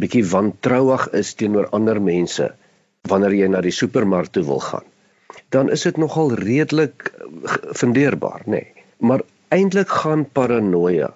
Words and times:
bietjie 0.03 0.25
wantrouig 0.33 1.07
is 1.21 1.33
teenoor 1.33 1.67
ander 1.77 2.01
mense 2.01 2.47
wanneer 3.11 3.33
jy 3.39 3.47
na 3.47 3.61
die 3.61 3.75
supermark 3.79 4.31
toe 4.31 4.43
wil 4.51 4.61
gaan 4.67 4.87
dan 5.55 5.71
is 5.77 5.83
dit 5.87 5.97
nogal 5.97 6.33
redelik 6.33 7.11
fundeerbaar 7.81 8.45
nê 8.45 8.51
nee. 8.51 8.85
maar 8.97 9.25
eintlik 9.49 9.91
gaan 10.03 10.25
paranoia 10.39 11.11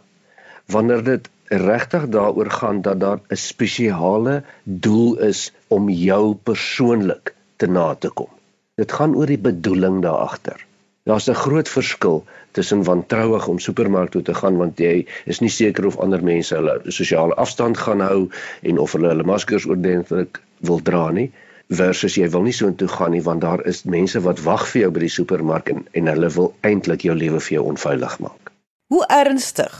wanneer 0.75 1.03
dit 1.03 1.29
regtig 1.47 2.09
daaroor 2.17 2.51
gaan 2.59 2.81
dat 2.81 2.99
daar 2.99 3.19
'n 3.29 3.35
spesiale 3.35 4.43
doel 4.63 5.17
is 5.31 5.51
om 5.67 5.89
jou 5.89 6.35
persoonlik 6.35 7.35
te 7.55 7.67
na 7.67 7.95
te 7.95 8.09
kom 8.09 8.31
dit 8.75 8.91
gaan 8.91 9.15
oor 9.15 9.27
die 9.27 9.43
bedoeling 9.49 10.01
daar 10.01 10.21
agter 10.27 10.67
Daar's 11.03 11.27
'n 11.29 11.35
groot 11.35 11.69
verskil 11.69 12.23
tussen 12.53 12.83
wantrouig 12.87 13.47
om 13.51 13.59
supermark 13.59 14.13
toe 14.13 14.21
te 14.21 14.35
gaan 14.37 14.57
want 14.61 14.79
jy 14.79 15.05
is 15.29 15.41
nie 15.43 15.51
seker 15.51 15.87
of 15.89 15.99
ander 16.03 16.23
mense 16.23 16.55
hulle 16.55 16.79
sosiale 16.87 17.37
afstand 17.41 17.77
gaan 17.77 18.03
hou 18.05 18.29
en 18.61 18.79
of 18.79 18.95
hulle 18.97 19.11
hulle 19.13 19.27
maskers 19.27 19.67
oordentlik 19.69 20.41
wil 20.69 20.81
dra 20.81 21.09
nie 21.11 21.29
versus 21.73 22.17
jy 22.19 22.27
wil 22.29 22.45
nie 22.45 22.55
so 22.55 22.67
intoe 22.67 22.89
gaan 22.91 23.13
nie 23.15 23.23
want 23.23 23.41
daar 23.41 23.63
is 23.69 23.83
mense 23.83 24.19
wat 24.25 24.41
wag 24.47 24.65
vir 24.71 24.85
jou 24.85 24.91
by 24.95 25.05
die 25.05 25.13
supermark 25.15 25.71
en 25.73 25.85
en 25.91 26.11
hulle 26.11 26.29
wil 26.37 26.51
eintlik 26.69 27.05
jou 27.07 27.15
lewe 27.15 27.39
vir 27.39 27.57
jou 27.57 27.65
onveilig 27.71 28.19
maak. 28.19 28.51
Hoe 28.93 29.05
ernstig 29.07 29.77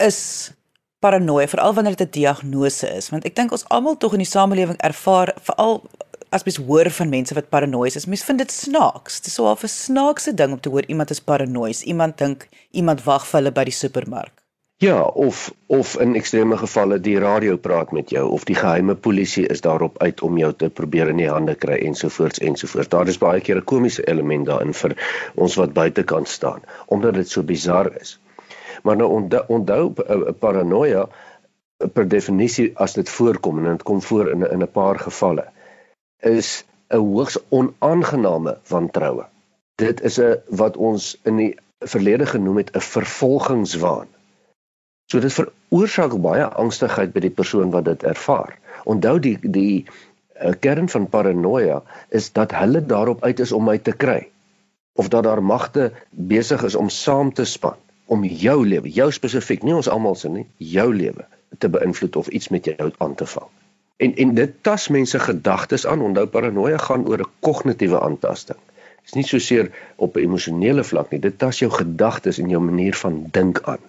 is 0.00 0.20
paranoia 1.00 1.48
veral 1.48 1.74
wanneer 1.74 1.96
dit 1.96 2.08
'n 2.08 2.20
diagnose 2.20 2.88
is 2.96 3.10
want 3.10 3.24
ek 3.24 3.34
dink 3.34 3.52
ons 3.52 3.64
almal 3.68 3.96
tog 3.96 4.12
in 4.12 4.24
die 4.24 4.32
samelewing 4.36 4.78
ervaar 4.78 5.34
veral 5.40 5.82
as 6.30 6.44
mens 6.46 6.60
hoor 6.66 6.90
van 6.90 7.08
mense 7.10 7.34
wat 7.34 7.48
paranoïes 7.50 7.96
is, 7.98 8.06
mens 8.06 8.24
vind 8.24 8.38
dit 8.38 8.52
snaaks. 8.54 9.20
Dit 9.20 9.26
is 9.26 9.34
so 9.34 9.50
'n 9.50 9.68
snaakse 9.68 10.34
ding 10.34 10.52
om 10.52 10.60
te 10.60 10.68
hoor 10.68 10.84
iemand 10.86 11.10
is 11.10 11.20
paranoïes. 11.20 11.82
Iemand 11.82 12.18
dink 12.18 12.48
iemand 12.70 13.04
wag 13.04 13.26
vir 13.26 13.40
hulle 13.40 13.52
by 13.52 13.64
die 13.64 13.78
supermark. 13.82 14.40
Ja, 14.80 15.02
of 15.02 15.52
of 15.66 15.96
in 16.00 16.14
ekstreme 16.16 16.56
gevalle 16.56 17.00
die 17.00 17.18
radio 17.18 17.56
praat 17.56 17.90
met 17.92 18.10
jou 18.10 18.30
of 18.30 18.44
die 18.44 18.54
geheime 18.54 18.94
polisie 18.94 19.46
is 19.46 19.60
daarop 19.60 19.98
uit 20.02 20.22
om 20.22 20.38
jou 20.38 20.52
te 20.52 20.70
probeer 20.70 21.08
in 21.08 21.16
die 21.16 21.28
hande 21.28 21.54
kry 21.54 21.76
ensovoorts 21.88 22.38
ensovoorts. 22.38 22.88
Daar 22.88 23.08
is 23.08 23.18
baie 23.18 23.40
keer 23.40 23.56
'n 23.56 23.64
komiese 23.64 24.08
element 24.08 24.46
daarin 24.46 24.72
vir 24.72 24.96
ons 25.34 25.54
wat 25.54 25.72
buitekant 25.72 26.28
staan 26.28 26.62
omdat 26.86 27.14
dit 27.14 27.28
so 27.28 27.42
bizar 27.42 27.92
is. 28.00 28.18
Maar 28.82 28.96
nou 28.96 29.10
onthou, 29.10 29.44
onthou 29.48 29.92
paranoia 30.38 31.08
per 31.92 32.08
definisie 32.08 32.72
as 32.74 32.94
dit 32.94 33.08
voorkom 33.08 33.58
en 33.58 33.70
dit 33.72 33.82
kom 33.82 34.02
voor 34.02 34.30
in 34.30 34.50
in 34.50 34.62
'n 34.62 34.72
paar 34.72 34.98
gevalle 34.98 35.44
is 36.20 36.64
'n 36.90 36.96
hoogs 36.96 37.38
onaangename 37.48 38.58
wantroue. 38.68 39.26
Dit 39.74 40.00
is 40.00 40.18
'n 40.20 40.40
wat 40.48 40.76
ons 40.76 41.18
in 41.22 41.36
die 41.36 41.54
verlede 41.78 42.26
genoem 42.26 42.56
het 42.56 42.70
'n 42.76 42.80
vervolgingswaan. 42.80 44.08
So 45.10 45.20
dit 45.20 45.32
veroorsaak 45.32 46.20
baie 46.20 46.44
angstigheid 46.44 47.12
by 47.12 47.20
die 47.20 47.36
persoon 47.40 47.70
wat 47.70 47.84
dit 47.84 48.02
ervaar. 48.02 48.58
Onthou 48.84 49.18
die 49.18 49.38
die 49.40 49.84
uh, 50.42 50.52
kern 50.60 50.88
van 50.88 51.08
paranoia 51.08 51.82
is 52.08 52.32
dat 52.32 52.52
hulle 52.52 52.86
daarop 52.86 53.24
uit 53.24 53.40
is 53.40 53.52
om 53.52 53.64
my 53.64 53.78
te 53.78 53.92
kry 53.92 54.28
of 54.94 55.08
dat 55.08 55.24
daar 55.24 55.42
magte 55.42 55.92
besig 56.10 56.62
is 56.62 56.74
om 56.74 56.88
saam 56.88 57.32
te 57.32 57.44
span 57.44 57.76
om 58.10 58.24
jou 58.24 58.66
lewe, 58.66 58.90
jou 58.90 59.12
spesifiek, 59.14 59.62
nie 59.62 59.74
ons 59.74 59.88
almal 59.88 60.16
se 60.18 60.28
nie, 60.28 60.46
jou 60.58 60.88
lewe 60.94 61.26
te 61.62 61.68
beïnvloed 61.70 62.16
of 62.16 62.28
iets 62.28 62.48
met 62.48 62.66
jou 62.66 62.90
aan 62.98 63.14
te 63.14 63.26
vang. 63.26 63.46
En 64.00 64.14
en 64.16 64.34
dit 64.34 64.52
tas 64.64 64.88
mense 64.88 65.18
gedagtes 65.18 65.86
aan. 65.86 66.00
Onthou 66.00 66.26
paranoia 66.26 66.78
gaan 66.80 67.06
oor 67.08 67.20
'n 67.20 67.32
kognitiewe 67.46 68.00
aantasting. 68.00 68.58
Dit 68.66 69.08
is 69.08 69.12
nie 69.18 69.28
so 69.28 69.38
seer 69.38 69.70
op 69.96 70.16
'n 70.16 70.24
emosionele 70.24 70.84
vlak 70.84 71.10
nie. 71.10 71.20
Dit 71.20 71.38
tas 71.38 71.58
jou 71.58 71.70
gedagtes 71.70 72.38
en 72.38 72.48
jou 72.48 72.62
manier 72.62 72.94
van 72.94 73.24
dink 73.30 73.60
aan. 73.62 73.84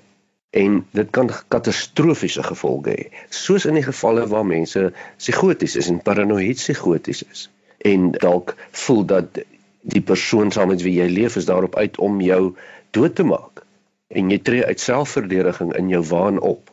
En 0.50 0.86
dit 0.92 1.10
kan 1.10 1.30
katastrofiese 1.48 2.44
gevolge 2.44 2.90
hê. 2.90 3.04
Soos 3.30 3.66
in 3.66 3.74
die 3.74 3.84
gevalle 3.84 4.28
waar 4.28 4.46
mense 4.46 4.94
psigoties 5.18 5.76
is 5.76 5.88
en 5.88 6.02
paranoïed 6.02 6.60
psigoties 6.60 7.24
is. 7.24 7.50
En 7.78 8.12
dalk 8.12 8.56
voel 8.72 9.06
dat 9.06 9.40
die 9.82 10.02
persoon 10.02 10.52
saam 10.52 10.68
met 10.68 10.82
wie 10.82 10.98
jy 11.00 11.08
leef 11.10 11.36
is 11.36 11.46
daarop 11.46 11.76
uit 11.76 11.98
om 11.98 12.22
jou 12.22 12.56
dood 12.90 13.16
te 13.16 13.24
maak. 13.24 13.64
En 14.08 14.30
jy 14.30 14.38
tree 14.38 14.66
uit 14.66 14.80
selfverdediging 14.80 15.72
in 15.76 15.88
jou 15.88 16.04
waan 16.04 16.40
op. 16.40 16.72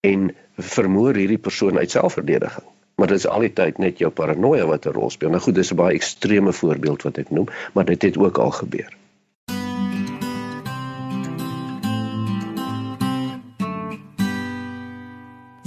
En 0.00 0.34
vermoor 0.58 1.14
hierdie 1.14 1.38
persoon 1.38 1.78
uit 1.78 1.90
selfverdediging. 1.90 2.66
Maar 2.98 3.06
dit 3.06 3.16
is 3.16 3.26
al 3.26 3.46
die 3.46 3.52
tyd 3.52 3.78
net 3.78 3.98
jou 4.02 4.10
paranoia 4.10 4.66
wat 4.66 4.86
'n 4.86 4.92
rol 4.92 5.10
speel. 5.10 5.30
Nou 5.30 5.40
goed, 5.40 5.54
dis 5.54 5.70
'n 5.72 5.76
baie 5.76 5.94
ekstreme 5.94 6.52
voorbeeld 6.52 7.02
wat 7.02 7.18
ek 7.18 7.30
noem, 7.30 7.46
maar 7.72 7.84
dit 7.84 8.02
het 8.02 8.18
ook 8.18 8.38
al 8.38 8.50
gebeur. 8.50 8.96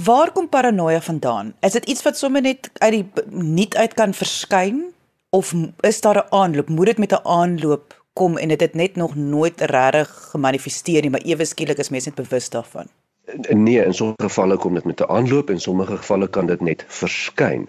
Waar 0.04 0.32
kom 0.32 0.48
paranoia 0.48 1.00
vandaan? 1.00 1.54
Is 1.60 1.72
dit 1.72 1.84
iets 1.84 2.02
wat 2.02 2.18
sommer 2.18 2.42
net 2.42 2.70
uit 2.78 2.92
die 2.92 3.06
niet 3.30 3.76
uit 3.76 3.94
kan 3.94 4.14
verskyn 4.14 4.92
of 5.30 5.54
is 5.80 6.00
daar 6.00 6.16
'n 6.16 6.32
aanloop? 6.34 6.68
Moet 6.68 6.86
dit 6.86 6.98
met 6.98 7.12
'n 7.12 7.26
aanloop 7.26 8.04
kom 8.12 8.36
en 8.36 8.48
dit 8.48 8.60
het 8.60 8.74
net 8.74 8.96
nog 8.96 9.14
nooit 9.14 9.60
regtig 9.60 10.28
gemanifesteer 10.30 11.00
nie, 11.00 11.10
maar 11.10 11.24
ewe 11.24 11.44
skielik 11.44 11.78
is 11.78 11.88
mense 11.88 12.08
net 12.08 12.28
bewus 12.28 12.50
daarvan? 12.50 12.86
Nee, 13.32 13.84
in 13.84 13.94
sommige 13.94 14.28
gevalle 14.28 14.56
kom 14.56 14.74
dit 14.74 14.84
met 14.84 15.00
'n 15.00 15.08
aanloop 15.08 15.50
en 15.50 15.60
sommige 15.60 15.96
gevalle 15.96 16.28
kan 16.28 16.46
dit 16.46 16.60
net 16.60 16.84
verskyn. 16.88 17.68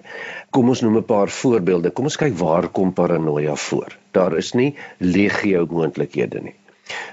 Kom 0.50 0.70
ons 0.70 0.82
noem 0.82 0.98
'n 0.98 1.06
paar 1.06 1.30
voorbeelde. 1.30 1.90
Kom 1.90 2.04
ons 2.04 2.18
kyk 2.18 2.36
waar 2.38 2.68
kom 2.68 2.94
paranoia 2.94 3.56
voor. 3.56 3.98
Daar 4.12 4.38
is 4.38 4.52
nie 4.54 4.76
legio 4.98 5.66
moontlikhede 5.66 6.42
nie. 6.42 6.56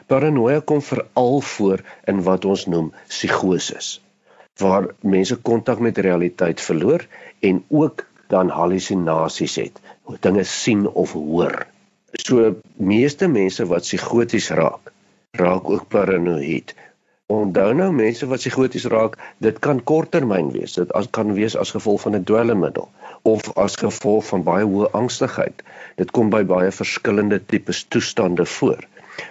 Paranoia 0.06 0.60
kom 0.60 0.82
veral 0.82 1.40
voor 1.40 1.80
in 2.04 2.22
wat 2.22 2.44
ons 2.44 2.66
noem 2.66 2.92
psigoses, 3.06 4.02
waar 4.58 4.88
mense 5.00 5.36
kontak 5.36 5.78
met 5.78 5.98
realiteit 5.98 6.60
verloor 6.60 7.06
en 7.40 7.64
ook 7.68 8.06
dan 8.26 8.48
halusinasies 8.48 9.54
het, 9.56 9.80
dinge 10.20 10.44
sien 10.44 10.88
of 10.88 11.12
hoor. 11.12 11.66
So 12.12 12.56
meeste 12.76 13.28
mense 13.28 13.66
wat 13.66 13.86
psigoties 13.86 14.50
raak, 14.50 14.92
raak 15.30 15.70
ook 15.70 15.88
paranoïed 15.88 16.74
Onthou 17.30 17.74
nou 17.78 17.92
mense 17.94 18.26
wat 18.26 18.42
psigoties 18.42 18.88
raak, 18.90 19.16
dit 19.38 19.58
kan 19.62 19.78
korttermyn 19.86 20.48
wees. 20.50 20.72
Dit 20.74 20.90
kan 21.14 21.34
wees 21.36 21.54
as 21.56 21.70
gevolg 21.76 22.00
van 22.02 22.16
'n 22.18 22.24
dwelmmiddel 22.26 22.88
of 23.22 23.52
as 23.54 23.76
gevolg 23.76 24.24
van 24.26 24.42
baie 24.42 24.64
hoë 24.64 24.90
angstigheid. 25.00 25.62
Dit 25.96 26.10
kom 26.10 26.30
by 26.30 26.42
baie 26.44 26.72
verskillende 26.72 27.38
tipes 27.46 27.84
toestande 27.84 28.46
voor 28.46 28.82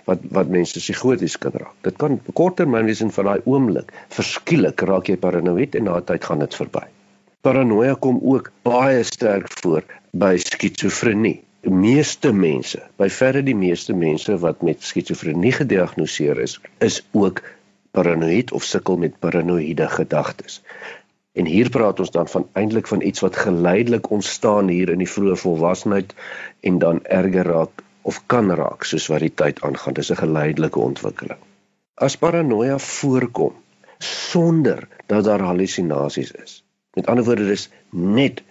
wat 0.05 0.23
wat 0.31 0.47
mense 0.47 0.79
psigoties 0.79 1.37
kan 1.37 1.51
raak. 1.51 1.75
Dit 1.81 1.97
kan 1.97 2.21
korttermyn 2.33 2.85
wees 2.85 3.01
en 3.01 3.11
vir 3.11 3.23
daai 3.23 3.41
oomblik 3.45 3.91
verskielik 4.15 4.81
raak 4.81 5.09
jy 5.09 5.17
paranoïed 5.17 5.75
en 5.75 5.83
na 5.83 5.97
'n 5.97 6.05
tyd 6.05 6.25
gaan 6.25 6.39
dit 6.39 6.55
verby. 6.55 6.85
Paranoia 7.41 7.95
kom 7.95 8.19
ook 8.21 8.51
baie 8.63 9.03
sterk 9.03 9.47
voor 9.61 9.83
by 10.11 10.37
skizofrenie. 10.37 11.41
Die 11.61 11.71
meeste 11.71 12.31
mense, 12.31 12.79
by 12.97 13.09
verre 13.09 13.43
die 13.43 13.55
meeste 13.55 13.93
mense 13.93 14.37
wat 14.37 14.61
met 14.61 14.83
skizofrenie 14.83 15.51
gediagnoseer 15.51 16.39
is, 16.39 16.59
is 16.79 17.01
ook 17.11 17.41
paranoïed 17.91 18.51
of 18.51 18.63
sukkel 18.63 18.97
met 18.97 19.19
paranoïde 19.19 19.87
gedagtes. 19.87 20.61
En 21.31 21.45
hier 21.45 21.69
praat 21.69 21.99
ons 21.99 22.11
dan 22.11 22.27
van 22.27 22.47
eintlik 22.53 22.87
van 22.87 23.01
iets 23.01 23.19
wat 23.19 23.35
geleidelik 23.35 24.09
ontstaan 24.09 24.67
hier 24.67 24.89
in 24.89 25.03
die 25.03 25.09
vroeë 25.09 25.37
volwassenheid 25.43 26.13
en 26.59 26.79
dan 26.79 27.03
erger 27.05 27.45
raak 27.45 27.83
of 28.01 28.21
kan 28.25 28.51
raak 28.51 28.83
soos 28.83 29.07
wat 29.13 29.25
die 29.25 29.33
tyd 29.41 29.61
aangaan. 29.61 29.93
Dis 29.93 30.11
'n 30.11 30.21
geleidelike 30.21 30.79
ontwikkeling. 30.79 31.39
As 31.95 32.17
paranoia 32.17 32.77
voorkom 32.77 33.55
sonder 33.99 34.87
dat 35.05 35.23
daar 35.23 35.41
halusinasies 35.41 36.31
is. 36.31 36.63
Met 36.93 37.07
ander 37.07 37.25
woorde 37.25 37.45
dis 37.45 37.69
net 37.89 38.43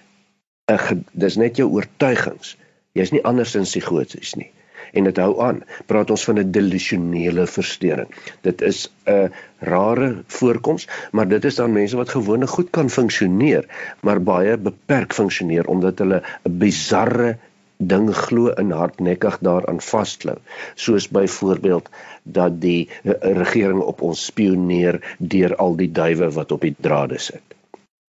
'n 0.70 1.04
dis 1.12 1.36
net 1.36 1.56
jou 1.56 1.68
oortuigings. 1.70 2.56
Jy's 2.92 3.10
nie 3.10 3.24
andersins 3.24 3.70
psigoties 3.70 4.34
nie 4.34 4.52
en 4.92 5.04
dit 5.04 5.16
hou 5.16 5.40
aan. 5.44 5.62
Praat 5.86 6.10
ons 6.10 6.24
van 6.24 6.38
'n 6.38 6.50
delusionele 6.50 7.46
verstoring. 7.46 8.08
Dit 8.42 8.62
is 8.62 8.88
'n 9.06 9.32
rare 9.58 10.22
voorkoms, 10.26 10.88
maar 11.12 11.28
dit 11.28 11.44
is 11.44 11.54
dan 11.54 11.72
mense 11.72 11.96
wat 11.96 12.08
gewoonlik 12.08 12.48
goed 12.48 12.70
kan 12.70 12.90
funksioneer, 12.90 13.66
maar 14.00 14.22
baie 14.22 14.56
beperk 14.56 15.14
funksioneer 15.14 15.66
omdat 15.66 15.98
hulle 15.98 16.22
'n 16.44 16.58
bizarre 16.58 17.38
ding 17.78 18.10
glo 18.14 18.50
in 18.58 18.70
hardnekkig 18.74 19.38
daaraan 19.38 19.80
vasklou 19.80 20.36
soos 20.74 21.08
byvoorbeeld 21.08 21.88
dat 22.22 22.60
die 22.60 22.88
regering 23.20 23.80
op 23.80 24.02
ons 24.02 24.24
spioneer 24.24 24.98
deur 25.18 25.54
al 25.56 25.76
die 25.78 25.90
duwe 25.92 26.30
wat 26.34 26.52
op 26.52 26.66
die 26.66 26.74
drade 26.74 27.18
sit 27.22 27.54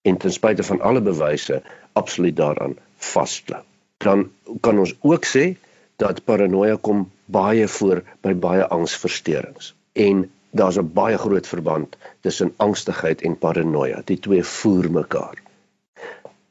en 0.02 0.18
ten 0.18 0.34
spyte 0.34 0.66
van 0.66 0.80
alle 0.80 1.00
bewyse 1.00 1.62
absoluut 1.92 2.36
daaraan 2.36 2.74
vasklou 3.12 3.62
dan 4.02 4.30
kan 4.60 4.78
ons 4.78 4.96
ook 5.00 5.30
sê 5.30 5.54
dat 6.02 6.24
paranoia 6.26 6.76
kom 6.80 7.04
baie 7.30 7.68
voor 7.70 8.02
by 8.26 8.32
baie 8.34 8.64
angsversteurings 8.76 9.72
en 10.06 10.24
daar's 10.50 10.78
'n 10.80 10.90
baie 10.94 11.18
groot 11.24 11.46
verband 11.46 11.96
tussen 12.26 12.54
angstigheid 12.56 13.22
en 13.22 13.38
paranoia. 13.38 14.02
Die 14.04 14.18
twee 14.18 14.44
voer 14.44 14.90
mekaar. 14.90 15.38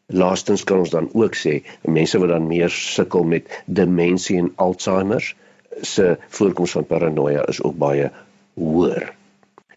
Laastens 0.06 0.64
kan 0.64 0.78
ons 0.84 0.90
dan 0.90 1.10
ook 1.14 1.36
sê 1.36 1.64
mense 1.82 2.20
wat 2.20 2.30
dan 2.30 2.48
meer 2.48 2.70
sukkel 2.70 3.24
met 3.24 3.64
demensie 3.66 4.38
en 4.38 4.54
Alzheimer 4.56 5.36
se 5.82 6.18
voorkoms 6.28 6.72
van 6.72 6.86
paranoia 6.86 7.48
is 7.48 7.62
ook 7.64 7.78
baie 7.78 8.12
hoër. 8.54 9.16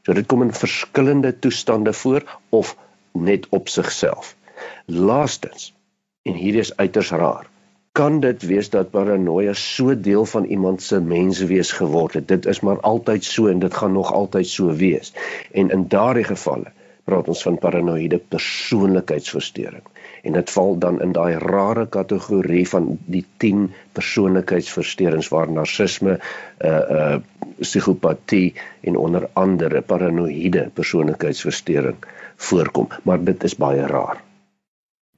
So 0.02 0.12
dit 0.12 0.26
kom 0.26 0.42
in 0.42 0.52
verskillende 0.52 1.38
toestande 1.38 1.92
voor 1.92 2.22
of 2.48 2.76
net 3.12 3.46
op 3.48 3.68
sigself. 3.68 4.36
Laastens 4.86 5.74
en 6.22 6.32
hierdie 6.32 6.60
is 6.60 6.76
uiters 6.76 7.10
raar 7.10 7.52
kan 7.94 8.16
dit 8.20 8.42
wees 8.42 8.70
dat 8.74 8.90
paranoia 8.90 9.52
so 9.54 9.94
deel 9.94 10.24
van 10.26 10.44
iemand 10.44 10.82
se 10.82 11.00
menswees 11.00 11.70
geword 11.72 12.16
het. 12.18 12.28
Dit 12.28 12.46
is 12.50 12.60
maar 12.60 12.80
altyd 12.80 13.24
so 13.24 13.46
en 13.46 13.60
dit 13.62 13.74
gaan 13.74 13.92
nog 13.92 14.12
altyd 14.12 14.48
so 14.50 14.74
wees. 14.80 15.12
En 15.52 15.70
in 15.70 15.84
daardie 15.88 16.24
gevalle 16.24 16.72
praat 17.04 17.28
ons 17.28 17.42
van 17.46 17.58
paranoïde 17.58 18.18
persoonlikheidsversteuring. 18.18 19.86
En 20.26 20.32
dit 20.32 20.50
val 20.50 20.74
dan 20.78 21.00
in 21.06 21.14
daai 21.14 21.38
rare 21.38 21.86
kategorie 21.86 22.66
van 22.68 22.90
die 23.06 23.24
10 23.36 23.70
persoonlikheidsversteurings 23.92 25.30
waar 25.30 25.52
narcisme, 25.52 26.18
uh 26.18 26.82
uh 26.98 27.16
psigopatie 27.60 28.54
en 28.80 28.96
onder 28.96 29.28
andere 29.38 29.86
paranoïde 29.86 30.70
persoonlikheidsversteuring 30.74 31.96
voorkom, 32.36 32.88
maar 33.02 33.24
dit 33.24 33.44
is 33.44 33.54
baie 33.56 33.86
rar. 33.86 34.23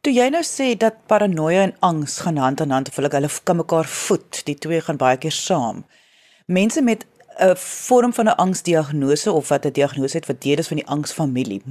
Toe 0.07 0.13
jy 0.15 0.29
nou 0.31 0.45
sê 0.47 0.69
dat 0.79 1.01
paranoia 1.11 1.65
en 1.67 1.73
angs 1.83 2.21
gaan 2.23 2.37
hand 2.39 2.61
aan 2.63 2.71
hand 2.71 2.89
of 2.93 2.99
hulle 3.01 3.09
hulle 3.11 3.31
kan 3.43 3.57
mekaar 3.59 3.89
voed, 3.91 4.39
die 4.47 4.55
twee 4.55 4.79
gaan 4.79 5.01
baie 5.01 5.19
keer 5.19 5.35
saam. 5.35 5.81
Mense 6.47 6.83
met 6.83 7.03
'n 7.43 7.57
vorm 7.59 8.13
van 8.15 8.29
'n 8.29 8.39
angsdiagnose 8.45 9.33
of 9.33 9.49
wat 9.49 9.67
'n 9.67 9.73
diagnose 9.73 10.17
het 10.17 10.27
wat 10.27 10.41
deel 10.43 10.59
is 10.59 10.69
van 10.69 10.77
die 10.77 10.87
angsfamilie, 10.87 11.63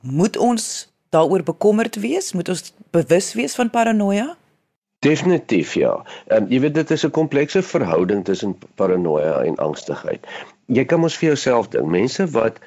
moet 0.00 0.36
ons 0.36 0.88
daaroor 1.10 1.42
bekommerd 1.42 1.96
wees? 1.96 2.32
Moet 2.32 2.48
ons 2.48 2.72
bewus 2.90 3.34
wees 3.34 3.54
van 3.54 3.70
paranoia? 3.70 4.36
Definitief 4.98 5.74
ja. 5.74 6.04
Ehm 6.26 6.42
um, 6.42 6.48
jy 6.48 6.60
weet 6.60 6.74
dit 6.74 6.90
is 6.90 7.04
'n 7.04 7.10
komplekse 7.10 7.62
verhouding 7.62 8.24
tussen 8.24 8.58
paranoia 8.74 9.42
en 9.42 9.56
angstigheid. 9.56 10.26
Jy 10.66 10.84
kan 10.84 11.00
mos 11.00 11.16
vir 11.16 11.26
jouself 11.26 11.68
dink, 11.68 11.86
mense 11.86 12.26
wat 12.30 12.58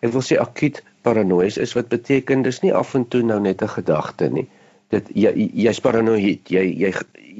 ek 0.00 0.12
wil 0.12 0.22
sê 0.22 0.38
akut 0.38 0.82
paranoïes 1.06 1.58
is 1.62 1.74
wat 1.78 1.92
beteken 1.92 2.42
dis 2.46 2.62
nie 2.64 2.74
af 2.74 2.94
en 2.98 3.06
toe 3.12 3.22
nou 3.22 3.38
net 3.40 3.62
'n 3.62 3.74
gedagte 3.78 4.28
nie. 4.38 4.48
Dit 4.94 5.08
jy 5.14 5.32
jy's 5.64 5.80
paranoïed. 5.80 6.50
Jy 6.50 6.64
jy 6.82 6.92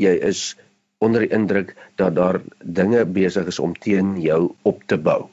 jy 0.06 0.14
is 0.30 0.56
onder 0.98 1.20
die 1.20 1.34
indruk 1.38 1.74
dat 1.96 2.14
daar 2.14 2.40
dinge 2.78 3.04
besig 3.04 3.46
is 3.46 3.58
om 3.58 3.74
teen 3.86 4.20
jou 4.20 4.54
op 4.62 4.82
te 4.86 4.98
bou 5.08 5.28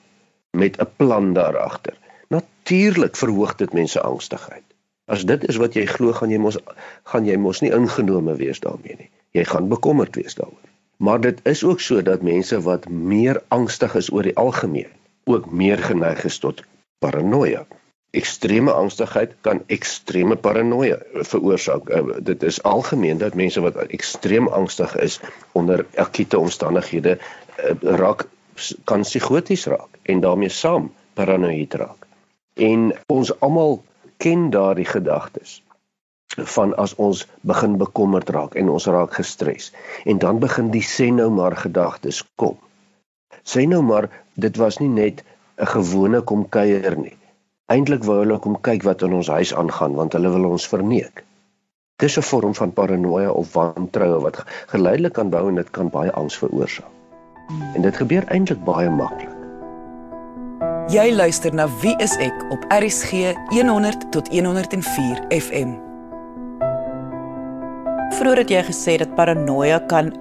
met 0.51 0.79
'n 0.81 0.89
plan 0.97 1.33
daar 1.33 1.57
agter. 1.57 1.97
Natuurlik 2.29 3.15
verhoog 3.15 3.55
dit 3.55 3.73
mense 3.73 4.01
angstigheid. 4.01 4.63
As 5.05 5.25
dit 5.25 5.47
is 5.49 5.55
wat 5.55 5.73
jy 5.73 5.85
glo, 5.85 6.13
gaan 6.13 6.29
jy 6.29 6.37
mos 6.37 6.57
gaan 7.03 7.25
jy 7.25 7.37
mos 7.37 7.61
nie 7.61 7.71
ingenome 7.71 8.35
wees 8.35 8.59
daarmee 8.59 8.95
nie. 8.97 9.09
Jy 9.31 9.43
gaan 9.43 9.69
bekommerd 9.69 10.15
wees 10.15 10.35
daaroor. 10.35 10.69
Maar 10.97 11.21
dit 11.21 11.39
is 11.43 11.63
ook 11.63 11.81
so 11.81 12.01
dat 12.01 12.21
mense 12.21 12.61
wat 12.61 12.89
meer 12.89 13.41
angstig 13.47 13.95
is 13.95 14.11
oor 14.11 14.23
die 14.23 14.35
algemeen, 14.35 14.91
ook 15.25 15.51
meer 15.51 15.77
geneig 15.77 16.23
is 16.23 16.37
tot 16.39 16.63
paranoia 16.99 17.65
ekstreme 18.13 18.71
angstigheid 18.71 19.31
kan 19.41 19.63
ekstreme 19.73 20.35
paranoia 20.35 20.99
veroorsaak. 21.13 21.89
Uh, 21.89 22.19
dit 22.21 22.43
is 22.43 22.61
algemeen 22.63 23.17
dat 23.17 23.33
mense 23.33 23.61
wat 23.61 23.79
ekstreem 23.89 24.47
angstig 24.47 24.93
is 25.01 25.19
onder 25.51 25.85
akute 25.97 26.37
omstandighede 26.39 27.17
uh, 27.17 27.73
raak 27.81 28.27
kan 28.85 29.01
psigoties 29.01 29.65
raak 29.65 29.97
en 30.03 30.21
daarmee 30.21 30.49
saam 30.49 30.91
paranoïed 31.17 31.73
raak. 31.73 32.05
En 32.53 32.91
ons 33.09 33.33
almal 33.39 33.81
ken 34.21 34.49
daardie 34.53 34.85
gedagtes 34.85 35.63
van 36.53 36.75
as 36.81 36.93
ons 36.95 37.25
begin 37.41 37.79
bekommerd 37.81 38.29
raak 38.29 38.53
en 38.61 38.69
ons 38.69 38.85
raak 38.85 39.17
gestres 39.17 39.71
en 40.05 40.21
dan 40.21 40.41
begin 40.41 40.69
die 40.73 40.85
sê 40.85 41.09
nou 41.09 41.31
maar 41.33 41.57
gedagtes 41.65 42.21
kom. 42.35 42.61
Sê 43.41 43.65
nou 43.65 43.81
maar 43.81 44.09
dit 44.37 44.61
was 44.61 44.77
nie 44.77 44.93
net 45.01 45.25
'n 45.57 45.65
gewone 45.73 46.21
kom 46.21 46.49
kuier 46.49 46.97
nie 46.97 47.17
Eintlik 47.71 48.03
wou 48.03 48.17
hulle 48.19 48.35
kom 48.43 48.57
kyk 48.59 48.83
wat 48.83 49.05
in 49.07 49.13
ons 49.15 49.29
huis 49.31 49.53
aangaan 49.55 49.93
want 49.95 50.15
hulle 50.17 50.31
wil 50.33 50.49
ons 50.49 50.65
verneek. 50.67 51.21
Dis 52.03 52.17
'n 52.19 52.25
vorm 52.29 52.55
van 52.55 52.73
paranoia 52.73 53.31
of 53.31 53.53
wantroue 53.53 54.19
wat 54.21 54.43
geleidelik 54.67 55.13
kan 55.13 55.29
bou 55.29 55.47
en 55.47 55.55
dit 55.55 55.69
kan 55.71 55.89
baie 55.89 56.11
angs 56.11 56.37
veroorsaak. 56.37 56.91
En 57.75 57.81
dit 57.81 57.95
gebeur 57.95 58.27
eintlik 58.27 58.63
baie 58.63 58.89
maklik. 58.89 59.31
Jy 60.89 61.15
luister 61.15 61.53
na 61.53 61.69
Wie 61.81 61.95
is 61.97 62.17
ek 62.17 62.43
op 62.51 62.65
RCG 62.67 63.31
100 63.49 64.11
tot 64.11 64.27
104 64.27 65.23
FM. 65.29 65.71
Vroeger 68.11 68.37
het 68.37 68.49
jy 68.49 68.63
gesê 68.63 68.97
dat 68.97 69.15
paranoia 69.15 69.79
kan 69.79 70.11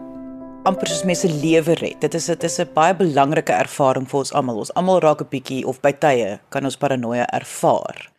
amper 0.69 0.87
soos 0.87 1.03
mense 1.09 1.27
lewe 1.27 1.75
red. 1.81 1.99
Dit 2.03 2.15
is 2.15 2.27
dit 2.31 2.45
is 2.45 2.61
'n 2.61 2.71
baie 2.75 2.95
belangrike 2.95 3.53
ervaring 3.53 4.07
vir 4.11 4.19
ons 4.19 4.33
almal. 4.33 4.59
Ons 4.59 4.75
almal 4.75 5.01
raak 5.01 5.21
'n 5.23 5.31
bietjie 5.35 5.65
of 5.67 5.81
by 5.81 5.93
tye 5.93 6.39
kan 6.51 6.65
ons 6.65 6.77
paranoia 6.77 7.27
ervaar. 7.33 8.11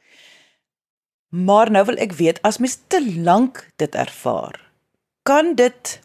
Maar 1.32 1.72
nou 1.72 1.86
wil 1.86 1.98
ek 1.98 2.14
weet 2.14 2.40
as 2.44 2.60
mens 2.60 2.78
te 2.88 3.00
lank 3.24 3.68
dit 3.78 3.96
ervaar, 3.96 4.60
kan 5.24 5.56
dit 5.56 6.02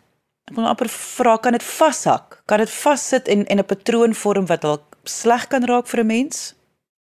ek 0.49 0.57
wil 0.57 0.66
amper 0.66 0.88
vra 0.88 1.37
kan 1.38 1.52
dit 1.52 1.62
vashak? 1.62 2.42
Kan 2.47 2.59
dit 2.59 2.71
vassit 2.71 3.28
en 3.28 3.47
en 3.47 3.59
'n 3.59 3.64
patroon 3.64 4.14
vorm 4.14 4.47
wat 4.47 4.62
dalk 4.62 4.97
sleg 5.04 5.49
kan 5.49 5.64
raak 5.64 5.87
vir 5.87 6.00
'n 6.00 6.07
mens? 6.07 6.54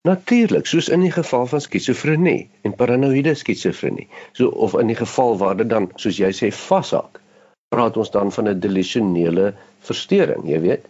Natuurlik, 0.02 0.66
soos 0.66 0.88
in 0.88 1.00
die 1.00 1.12
geval 1.12 1.46
van 1.46 1.60
skizofrenie 1.60 2.50
en 2.64 2.74
paranoïde 2.74 3.34
skizofrenie. 3.34 4.08
So 4.32 4.48
of 4.48 4.74
in 4.74 4.86
die 4.86 4.96
geval 4.96 5.38
waar 5.38 5.56
dit 5.56 5.68
dan 5.68 5.90
soos 5.96 6.16
jy 6.16 6.32
sê 6.32 6.52
vashak 6.52 7.20
praat 7.74 7.96
ons 8.02 8.10
dan 8.10 8.32
van 8.34 8.48
'n 8.48 8.60
delusionele 8.60 9.52
verstoring, 9.88 10.42
jy 10.52 10.60
weet. 10.60 10.84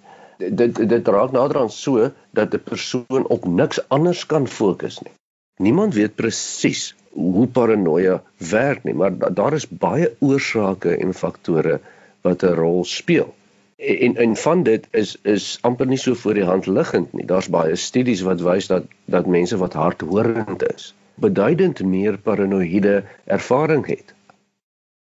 Dit 0.60 0.78
dit 0.88 1.08
raak 1.08 1.32
nader 1.36 1.58
aan 1.62 1.70
so 1.70 2.10
dat 2.38 2.54
'n 2.54 2.62
persoon 2.64 3.26
op 3.36 3.44
niks 3.44 3.80
anders 3.88 4.26
kan 4.26 4.46
fokus 4.48 5.00
nie. 5.04 5.12
Niemand 5.60 5.94
weet 5.94 6.14
presies 6.16 6.94
hoe 7.12 7.46
paranoia 7.46 8.22
werk 8.50 8.84
nie, 8.84 8.94
maar 8.94 9.12
daar 9.34 9.52
is 9.52 9.68
baie 9.68 10.08
oorsake 10.20 10.96
en 10.96 11.12
faktore 11.14 11.80
wat 12.22 12.42
'n 12.42 12.54
rol 12.62 12.84
speel. 12.84 13.34
En 13.76 14.16
en 14.16 14.36
van 14.36 14.62
dit 14.62 14.86
is 14.90 15.16
is 15.22 15.58
amper 15.60 15.86
nie 15.86 15.98
so 15.98 16.14
voor 16.14 16.34
die 16.34 16.44
hand 16.44 16.66
liggend 16.66 17.12
nie. 17.12 17.26
Daar's 17.26 17.48
baie 17.48 17.76
studies 17.76 18.20
wat 18.20 18.40
wys 18.40 18.66
dat 18.66 18.84
dat 19.04 19.26
mense 19.26 19.56
wat 19.56 19.72
hardhorend 19.72 20.72
is, 20.74 20.94
beduidend 21.14 21.82
meer 21.84 22.18
paranoïde 22.18 23.04
ervaring 23.24 23.86
het. 23.86 24.14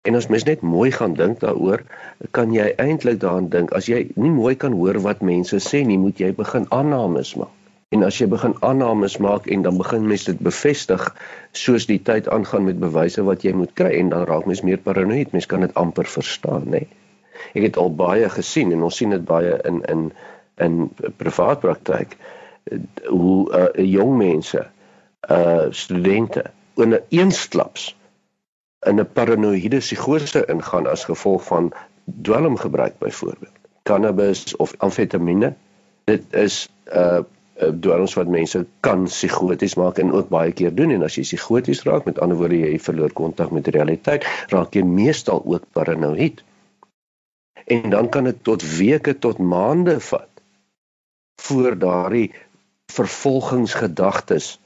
En 0.03 0.15
as 0.19 0.27
mens 0.27 0.45
net 0.45 0.61
mooi 0.67 0.91
gaan 0.91 1.13
dink 1.15 1.41
daaroor, 1.41 1.83
kan 2.35 2.51
jy 2.55 2.73
eintlik 2.83 3.21
daaraan 3.23 3.49
dink 3.53 3.71
as 3.79 3.87
jy 3.87 4.09
nie 4.19 4.33
mooi 4.35 4.57
kan 4.59 4.75
hoor 4.75 4.99
wat 5.05 5.23
mense 5.23 5.61
sê 5.63 5.85
nie, 5.87 5.99
moet 5.99 6.19
jy 6.19 6.33
begin 6.35 6.67
aannames 6.75 7.37
maak. 7.39 7.53
En 7.93 8.03
as 8.07 8.17
jy 8.19 8.27
begin 8.33 8.55
aannames 8.67 9.19
maak 9.21 9.47
en 9.53 9.63
dan 9.63 9.77
begin 9.79 10.09
mens 10.09 10.25
dit 10.25 10.39
bevestig 10.41 11.05
soos 11.53 11.87
die 11.87 12.01
tyd 12.03 12.29
aangaan 12.33 12.65
met 12.65 12.81
bewyse 12.81 13.23
wat 13.29 13.45
jy 13.47 13.53
moet 13.55 13.75
kry 13.79 13.93
en 14.01 14.11
dan 14.15 14.27
raak 14.27 14.49
mens 14.49 14.65
meer 14.67 14.81
paranoïed. 14.81 15.35
Mens 15.37 15.47
kan 15.47 15.63
dit 15.63 15.75
amper 15.79 16.09
verstaan, 16.09 16.67
nê. 16.73 16.87
Ek 17.53 17.69
het 17.69 17.79
al 17.79 17.93
baie 17.95 18.31
gesien 18.33 18.73
en 18.73 18.83
ons 18.89 18.97
sien 18.97 19.13
dit 19.13 19.25
baie 19.29 19.55
in 19.69 19.83
in 19.93 20.07
in 20.63 20.79
privaat 21.21 21.61
praktyk 21.63 22.17
hoe 23.07 23.39
uh, 23.55 23.71
jong 23.77 24.17
mense, 24.19 24.67
uh 25.31 25.65
studente 25.71 26.49
in 26.81 26.95
'n 26.97 27.05
eensklaps 27.11 27.93
in 28.87 29.01
'n 29.01 29.13
paranoïede 29.13 29.79
psigose 29.79 30.47
ingaan 30.47 30.87
as 30.87 31.05
gevolg 31.05 31.45
van 31.45 31.73
dwelmgebruik 32.05 32.99
byvoorbeeld 32.99 33.59
cannabis 33.83 34.57
of 34.57 34.75
amfetamine 34.79 35.55
dit 36.05 36.23
is 36.35 36.69
'n 36.87 36.99
uh, 36.99 37.23
uh, 37.63 37.69
dwelms 37.81 38.15
wat 38.15 38.31
mense 38.31 38.67
kan 38.81 39.05
psigoties 39.05 39.75
maak 39.75 39.99
en 39.99 40.13
ook 40.13 40.29
baie 40.29 40.53
keer 40.53 40.75
doen. 40.75 40.91
En 40.91 41.03
as 41.07 41.17
jy 41.19 41.25
psigoties 41.27 41.83
raak 41.89 42.09
met 42.09 42.21
ander 42.23 42.39
woorde 42.39 42.59
jy 42.59 42.79
verloor 42.79 43.13
kontak 43.13 43.53
met 43.55 43.69
realiteit 43.69 44.27
raak 44.53 44.75
jy 44.75 44.85
meestal 44.87 45.43
ook 45.45 45.69
paranoïed. 45.73 46.43
En 47.67 47.91
dan 47.91 48.09
kan 48.09 48.25
dit 48.25 48.45
tot 48.45 48.65
weke 48.77 49.19
tot 49.19 49.39
maande 49.39 50.01
vat 50.01 50.29
voor 51.43 51.79
daardie 51.79 52.33
vervolgingsgedagtes 52.93 54.59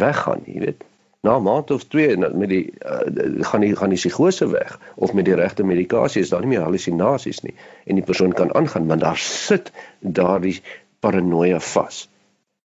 weggaan 0.00 0.42
jy 0.46 0.64
weet 0.66 0.84
na 1.22 1.36
'n 1.38 1.42
maand 1.42 1.70
of 1.70 1.84
twee 1.86 2.16
met 2.16 2.48
die 2.50 2.72
uh, 2.82 3.42
gaan 3.50 3.60
die 3.62 3.76
gaan 3.76 3.92
die 3.94 3.98
psigose 3.98 4.48
weg 4.50 4.78
of 4.94 5.12
met 5.12 5.24
die 5.24 5.34
regte 5.38 5.64
medikasie 5.64 6.22
is 6.22 6.32
daar 6.34 6.40
nie 6.42 6.54
meer 6.54 6.64
halusinasies 6.66 7.42
nie 7.46 7.54
en 7.86 8.00
die 8.00 8.06
persoon 8.08 8.32
kan 8.32 8.54
aangaan 8.54 8.88
want 8.90 9.00
daar 9.00 9.18
sit 9.18 9.70
daardie 10.00 10.56
paranoia 11.00 11.60
vas. 11.60 12.08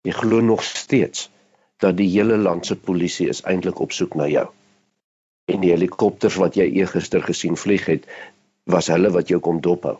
Jy 0.06 0.14
glo 0.14 0.40
nog 0.40 0.62
steeds 0.62 1.30
dat 1.82 1.96
die 1.98 2.08
hele 2.10 2.36
land 2.38 2.66
se 2.66 2.76
polisie 2.76 3.28
is 3.28 3.42
eintlik 3.42 3.80
op 3.82 3.92
soek 3.92 4.14
na 4.14 4.28
jou. 4.30 4.46
En 5.50 5.62
die 5.62 5.70
helikopters 5.70 6.38
wat 6.42 6.54
jy 6.58 6.66
eergister 6.80 7.22
gesien 7.22 7.56
vlieg 7.58 7.86
het, 7.90 8.06
was 8.64 8.90
hulle 8.90 9.10
wat 9.14 9.30
jou 9.30 9.40
kom 9.42 9.60
dophou. 9.62 9.96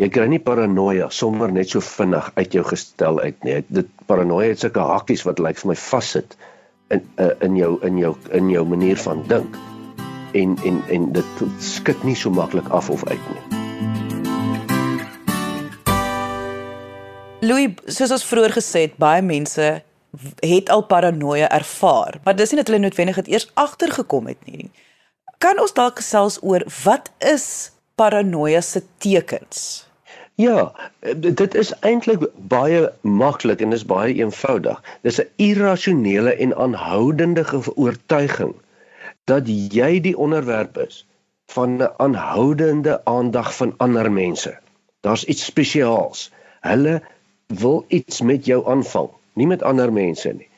Jy 0.00 0.08
kry 0.08 0.26
nie 0.32 0.40
paranoia 0.40 1.10
sommer 1.12 1.52
net 1.52 1.72
so 1.72 1.84
vinnig 1.84 2.30
uit 2.34 2.56
jou 2.56 2.64
gestel 2.64 3.20
uit 3.20 3.44
nie. 3.44 3.58
Dit 3.68 3.92
paranoia 4.08 4.54
het 4.54 4.64
sulke 4.64 4.84
hakkies 4.92 5.24
wat 5.28 5.40
lyk 5.44 5.60
vir 5.60 5.72
my 5.72 5.76
vassit 5.76 6.36
in 6.90 7.02
uh, 7.22 7.30
in 7.40 7.56
jou 7.56 7.78
in 7.86 7.98
jou 7.98 8.14
in 8.34 8.50
jou 8.50 8.66
manier 8.66 8.98
van 8.98 9.22
dink 9.30 9.58
en 10.32 10.56
en 10.64 10.82
en 10.88 11.12
dit 11.12 11.42
skud 11.58 12.04
nie 12.06 12.16
so 12.18 12.30
maklik 12.30 12.68
af 12.68 12.90
of 12.90 13.04
uit 13.08 13.26
nie. 13.30 13.58
Louis, 17.40 17.72
soos 17.88 18.12
ons 18.12 18.24
vroeër 18.28 18.52
gesê 18.52 18.84
het, 18.88 18.98
baie 19.00 19.22
mense 19.24 19.68
het 20.42 20.70
al 20.70 20.82
paranoia 20.90 21.48
ervaar, 21.54 22.18
maar 22.24 22.36
dis 22.36 22.50
nie 22.52 22.60
dat 22.60 22.68
hulle 22.68 22.82
noodwendig 22.82 23.22
dit 23.22 23.30
eers 23.32 23.48
agtergekom 23.54 24.26
het 24.28 24.42
nie. 24.50 24.68
Kan 25.40 25.60
ons 25.62 25.72
dalk 25.72 26.02
gesels 26.02 26.40
oor 26.42 26.66
wat 26.82 27.08
is 27.18 27.70
paranoia 27.96 28.60
se 28.60 28.82
tekens? 28.98 29.89
Ja, 30.40 30.72
dit 31.16 31.54
is 31.54 31.70
eintlik 31.84 32.22
baie 32.52 32.82
maklik 33.04 33.60
en 33.64 33.74
is 33.76 33.82
baie 33.84 34.14
eenvoudig. 34.14 34.78
Dis 35.04 35.18
'n 35.20 35.28
irrasionele 35.46 36.32
en 36.44 36.54
aanhoudende 36.64 37.44
oortuiging 37.74 38.54
dat 39.32 39.50
jy 39.74 39.90
die 40.06 40.16
onderwerp 40.26 40.78
is 40.84 41.02
van 41.56 41.76
'n 41.76 41.90
aanhoudende 42.06 42.94
aandag 43.04 43.50
van 43.56 43.74
ander 43.76 44.12
mense. 44.12 44.54
Daar's 45.00 45.24
iets 45.24 45.44
spesiaals. 45.44 46.32
Hulle 46.60 47.02
wil 47.46 47.84
iets 47.88 48.20
met 48.20 48.44
jou 48.44 48.62
aanvang, 48.68 49.10
nie 49.32 49.46
met 49.46 49.62
ander 49.62 49.92
mense 49.92 50.32
nie. 50.32 50.48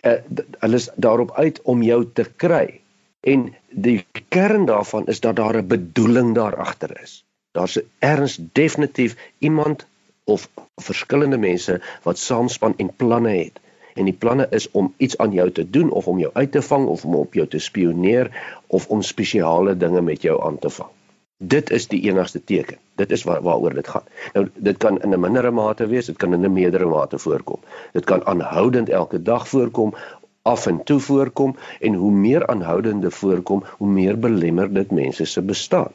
Eh, 0.00 0.12
hulle 0.58 0.76
is 0.76 0.88
daarop 0.96 1.36
uit 1.36 1.62
om 1.62 1.82
jou 1.82 2.10
te 2.12 2.24
kry. 2.36 2.80
En 3.20 3.54
die 3.68 4.06
kern 4.28 4.64
daarvan 4.64 5.06
is 5.06 5.20
dat 5.20 5.36
daar 5.36 5.56
'n 5.56 5.66
bedoeling 5.66 6.34
daar 6.34 6.56
agter 6.56 7.00
is 7.02 7.23
daar's 7.54 7.78
erns 7.98 8.38
definitief 8.52 9.16
iemand 9.38 9.86
of 10.24 10.48
verskillende 10.82 11.38
mense 11.38 11.80
wat 12.02 12.18
saamspan 12.18 12.74
en 12.76 12.90
planne 12.96 13.30
het. 13.36 13.60
En 13.94 14.08
die 14.10 14.16
planne 14.24 14.46
is 14.50 14.70
om 14.70 14.94
iets 14.96 15.18
aan 15.22 15.32
jou 15.32 15.50
te 15.50 15.70
doen 15.70 15.90
of 15.90 16.08
om 16.10 16.18
jou 16.18 16.30
uit 16.34 16.52
te 16.52 16.62
vang 16.62 16.86
of 16.86 17.04
om 17.04 17.14
op 17.14 17.34
jou 17.34 17.46
te 17.46 17.58
spioneer 17.58 18.30
of 18.66 18.88
om 18.88 19.02
spesiale 19.02 19.76
dinge 19.76 20.02
met 20.02 20.22
jou 20.22 20.40
aan 20.42 20.58
te 20.58 20.70
vang. 20.70 20.90
Dit 21.38 21.70
is 21.70 21.86
die 21.92 22.02
enigste 22.08 22.44
teken. 22.44 22.78
Dit 22.98 23.10
is 23.10 23.22
waar 23.22 23.42
waaroor 23.42 23.74
dit 23.74 23.88
gaan. 23.88 24.10
Nou 24.32 24.48
dit 24.54 24.76
kan 24.76 25.02
in 25.02 25.14
'n 25.14 25.20
mindere 25.20 25.50
mate 25.50 25.86
wees, 25.86 26.06
dit 26.06 26.16
kan 26.16 26.34
in 26.34 26.44
'n 26.44 26.52
meerdere 26.52 26.86
mate 26.86 27.18
voorkom. 27.18 27.60
Dit 27.92 28.04
kan 28.04 28.26
aanhoudend 28.26 28.88
elke 28.88 29.22
dag 29.22 29.48
voorkom 29.48 29.94
af 30.42 30.66
en 30.66 30.84
toe 30.84 31.00
voorkom 31.00 31.56
en 31.80 31.94
hoe 31.94 32.10
meer 32.10 32.46
aanhoudende 32.46 33.10
voorkom, 33.10 33.62
hoe 33.76 33.88
meer 33.88 34.18
belemmer 34.18 34.74
dit 34.74 34.90
mense 34.90 35.24
se 35.24 35.42
bestaan. 35.42 35.92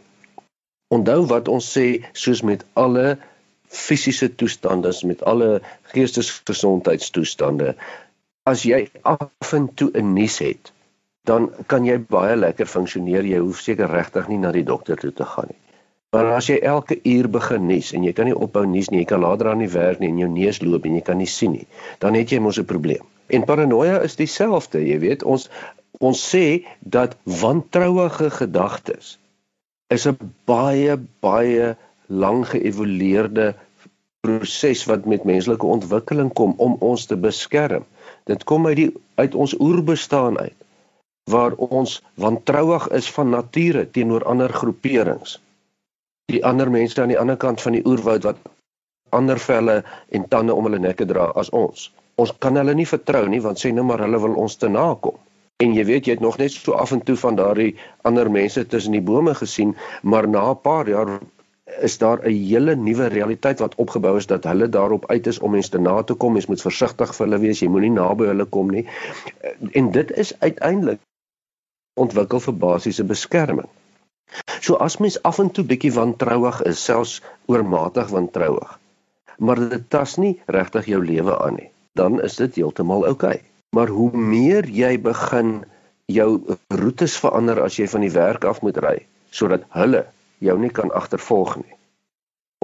Onthou 0.89 1.25
wat 1.29 1.47
ons 1.47 1.65
sê 1.77 2.01
soos 2.13 2.41
met 2.41 2.65
alle 2.73 3.17
fisiese 3.69 4.35
toestande, 4.35 4.91
met 5.05 5.21
alle 5.23 5.61
geestesgesondheidstoestande, 5.93 7.75
as 8.49 8.65
jy 8.65 8.87
af 9.01 9.53
en 9.53 9.67
toe 9.75 9.91
'n 9.93 10.13
nies 10.13 10.39
het, 10.41 10.71
dan 11.29 11.49
kan 11.67 11.85
jy 11.85 11.99
baie 11.99 12.35
lekker 12.35 12.65
funksioneer. 12.65 13.25
Jy 13.25 13.37
hoef 13.37 13.59
seker 13.61 13.91
regtig 13.91 14.27
nie 14.27 14.37
na 14.37 14.51
die 14.51 14.65
dokter 14.65 14.97
toe 14.97 15.13
te 15.13 15.25
gaan 15.25 15.51
nie. 15.53 15.61
Maar 16.11 16.31
as 16.39 16.47
jy 16.49 16.57
elke 16.65 16.97
uur 17.05 17.27
begin 17.29 17.67
nies 17.67 17.91
en 17.93 18.03
jy 18.03 18.13
kan 18.17 18.25
nie 18.25 18.33
ophou 18.33 18.65
nies 18.65 18.89
nie, 18.89 19.03
jy 19.03 19.09
kan 19.11 19.21
later 19.21 19.51
aan 19.51 19.61
die 19.61 19.69
werk 19.69 19.99
nie 19.99 20.09
en 20.09 20.17
jou 20.17 20.29
neus 20.29 20.61
loop 20.61 20.85
en 20.85 20.95
jy 20.97 21.01
kan 21.05 21.19
nie 21.21 21.29
sien 21.29 21.51
nie, 21.53 21.67
dan 22.01 22.17
het 22.17 22.31
jy 22.33 22.39
mos 22.39 22.57
'n 22.57 22.65
probleem. 22.65 23.05
En 23.29 23.45
paranoia 23.45 23.99
is 24.01 24.15
dieselfde, 24.15 24.81
jy 24.81 24.99
weet, 24.99 25.23
ons 25.23 25.49
ons 25.99 26.19
sê 26.33 26.65
dat 26.79 27.15
wantrouige 27.23 28.29
gedagtes 28.31 29.19
is 29.89 30.07
'n 30.07 30.17
baie 30.45 30.97
baie 31.25 31.75
lang 32.07 32.45
geëvolueerde 32.51 33.55
proses 34.21 34.85
wat 34.85 35.05
met 35.05 35.23
menslike 35.23 35.65
ontwikkeling 35.65 36.33
kom 36.33 36.53
om 36.57 36.75
ons 36.79 37.05
te 37.05 37.17
beskerm. 37.17 37.85
Dit 38.25 38.43
kom 38.43 38.67
uit 38.67 38.75
die 38.75 38.91
uit 39.15 39.35
ons 39.35 39.55
oerbestaan 39.59 40.37
uit 40.39 40.57
waar 41.29 41.53
ons 41.53 42.01
wantrouig 42.17 42.87
is 42.87 43.11
van 43.11 43.29
nature 43.29 43.85
teenoor 43.91 44.23
ander 44.25 44.53
groeperings. 44.53 45.37
Die 46.33 46.45
ander 46.45 46.71
mense 46.71 47.01
aan 47.01 47.13
die 47.13 47.19
ander 47.19 47.37
kant 47.37 47.61
van 47.61 47.77
die 47.77 47.85
oerwoud 47.85 48.23
wat 48.23 48.37
ander 49.09 49.39
velle 49.39 49.83
en 50.09 50.27
tande 50.27 50.53
om 50.53 50.65
hulle 50.65 50.81
nekke 50.81 51.05
dra 51.05 51.29
as 51.41 51.49
ons. 51.49 51.89
Ons 52.15 52.33
kan 52.37 52.57
hulle 52.57 52.73
nie 52.73 52.87
vertrou 52.89 53.27
nie 53.29 53.41
want 53.41 53.61
sê 53.61 53.71
nou 53.73 53.85
maar 53.85 54.01
hulle 54.05 54.21
wil 54.25 54.37
ons 54.41 54.57
te 54.57 54.69
nakom. 54.69 55.17
En 55.59 55.73
jy 55.75 55.83
weet 55.87 56.05
jy 56.07 56.13
het 56.15 56.21
nog 56.23 56.37
net 56.39 56.53
so 56.55 56.71
af 56.79 56.93
en 56.95 57.01
toe 57.03 57.17
van 57.19 57.35
daardie 57.35 57.73
ander 58.07 58.29
mense 58.31 58.61
tussen 58.73 58.93
die 58.95 59.03
bome 59.03 59.33
gesien, 59.35 59.73
maar 60.03 60.27
na 60.27 60.51
'n 60.51 60.61
paar 60.63 60.87
jaar 60.89 61.19
is 61.87 61.97
daar 61.97 62.19
'n 62.23 62.31
hele 62.31 62.75
nuwe 62.75 63.07
realiteit 63.07 63.59
wat 63.59 63.75
opgebou 63.75 64.17
is 64.17 64.27
dat 64.27 64.43
hulle 64.43 64.69
daarop 64.69 65.09
uit 65.09 65.27
is 65.27 65.39
om 65.39 65.51
mense 65.51 65.69
te 65.69 65.79
na 65.79 66.03
te 66.03 66.13
kom. 66.13 66.33
Mens 66.33 66.45
moet 66.45 66.61
versigtig 66.61 67.15
vir 67.15 67.25
hulle 67.25 67.39
wees. 67.39 67.59
Jy 67.59 67.67
moenie 67.67 67.91
naby 67.91 68.25
hulle 68.25 68.45
kom 68.45 68.71
nie. 68.71 68.87
En 69.71 69.91
dit 69.91 70.11
is 70.11 70.39
uiteindelik 70.39 70.99
ontwikkel 71.93 72.39
vir 72.39 72.53
basiese 72.53 73.03
beskerming. 73.03 73.67
So 74.59 74.75
as 74.75 74.97
mens 74.97 75.21
af 75.23 75.39
en 75.39 75.51
toe 75.51 75.63
bietjie 75.63 75.93
wantrouig 75.93 76.61
is, 76.61 76.83
selfs 76.83 77.21
oormatig 77.45 78.07
wantrouig, 78.09 78.79
maar 79.37 79.69
dit 79.69 79.89
tas 79.89 80.17
nie 80.17 80.41
regtig 80.45 80.85
jou 80.85 81.05
lewe 81.05 81.39
aan 81.39 81.55
nie, 81.55 81.71
dan 81.93 82.21
is 82.21 82.35
dit 82.35 82.55
heeltemal 82.55 83.07
oukei. 83.07 83.33
Okay. 83.33 83.48
Maar 83.75 83.87
hoe 83.87 84.11
meer 84.17 84.65
jy 84.65 84.97
begin 85.01 85.63
jou 86.09 86.29
roetes 86.73 87.17
verander 87.21 87.61
as 87.61 87.77
jy 87.77 87.87
van 87.87 88.01
die 88.01 88.13
werk 88.13 88.45
af 88.49 88.63
moet 88.65 88.77
ry 88.81 88.97
sodat 89.29 89.67
hulle 89.75 90.07
jou 90.41 90.55
nie 90.57 90.71
kan 90.73 90.89
agtervolg 90.95 91.59
nie 91.61 91.75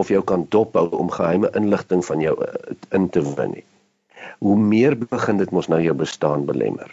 of 0.02 0.10
jou 0.12 0.24
kan 0.28 0.46
dophou 0.52 0.90
om 0.98 1.12
geheime 1.14 1.52
inligting 1.56 2.02
van 2.06 2.24
jou 2.24 2.36
eh, 2.44 2.76
in 2.98 3.10
te 3.10 3.22
win 3.24 3.54
nie. 3.56 3.64
Hoe 4.44 4.58
meer 4.60 4.98
begin 5.00 5.38
dit 5.40 5.52
mos 5.56 5.70
nou 5.72 5.80
jou 5.84 5.94
bestaan 5.96 6.46
belemmer. 6.50 6.90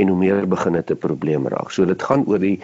En 0.00 0.08
hoe 0.10 0.18
meer 0.18 0.48
begin 0.48 0.78
dit 0.78 0.90
'n 0.90 0.98
probleem 0.98 1.46
raak. 1.48 1.70
So 1.70 1.84
dit 1.84 2.02
gaan 2.02 2.26
oor 2.26 2.38
die 2.38 2.62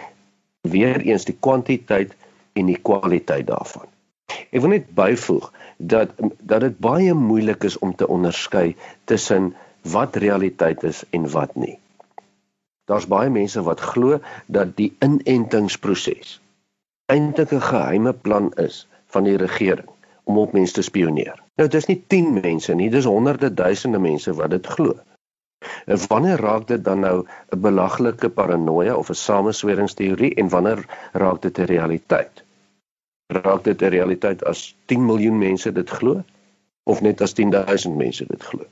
weer 0.61 0.99
eens 1.01 1.25
die 1.25 1.37
kwantiteit 1.39 2.15
en 2.53 2.65
die 2.65 2.81
kwaliteit 2.81 3.47
daarvan. 3.47 3.87
Ek 4.51 4.61
wil 4.61 4.69
net 4.69 4.89
byvoeg 4.95 5.51
dat 5.77 6.11
dat 6.41 6.61
dit 6.61 6.79
baie 6.79 7.13
moeilik 7.13 7.63
is 7.63 7.79
om 7.79 7.95
te 7.95 8.07
onderskei 8.07 8.75
tussen 9.05 9.55
wat 9.91 10.15
realiteit 10.15 10.83
is 10.83 11.03
en 11.09 11.29
wat 11.31 11.55
nie. 11.55 11.79
Daar's 12.87 13.07
baie 13.07 13.29
mense 13.29 13.61
wat 13.63 13.79
glo 13.79 14.19
dat 14.45 14.75
die 14.75 14.93
inentingsproses 15.03 16.39
eintlik 17.11 17.51
'n 17.51 17.67
geheime 17.71 18.13
plan 18.13 18.53
is 18.53 18.87
van 19.07 19.23
die 19.23 19.37
regering 19.37 19.89
om 20.23 20.37
op 20.37 20.53
mense 20.53 20.73
te 20.73 20.81
spioneer. 20.81 21.43
Nou 21.55 21.67
dis 21.69 21.85
nie 21.85 22.03
10 22.07 22.33
mense 22.33 22.73
nie, 22.73 22.89
dis 22.89 23.05
honderde 23.05 23.53
duisende 23.53 23.99
mense 23.99 24.33
wat 24.33 24.49
dit 24.49 24.67
glo. 24.67 24.95
En 25.85 25.99
wanneer 26.07 26.39
raak 26.39 26.67
dit 26.67 26.83
dan 26.83 26.99
nou 26.99 27.25
'n 27.55 27.61
belaglike 27.61 28.29
paranoia 28.29 28.95
of 28.95 29.09
'n 29.09 29.21
samesweringsteorie 29.21 30.33
en 30.35 30.49
wanneer 30.49 30.85
raak 31.11 31.41
dit 31.41 31.59
'n 31.59 31.71
realiteit? 31.73 32.43
Raak 33.27 33.63
dit 33.63 33.81
'n 33.81 33.93
realiteit 33.97 34.43
as 34.43 34.75
10 34.85 35.05
miljoen 35.05 35.37
mense 35.37 35.71
dit 35.71 35.89
glo 35.89 36.23
of 36.83 37.01
net 37.01 37.21
as 37.21 37.33
10000 37.33 37.95
mense 37.95 38.25
dit 38.25 38.43
glo? 38.43 38.65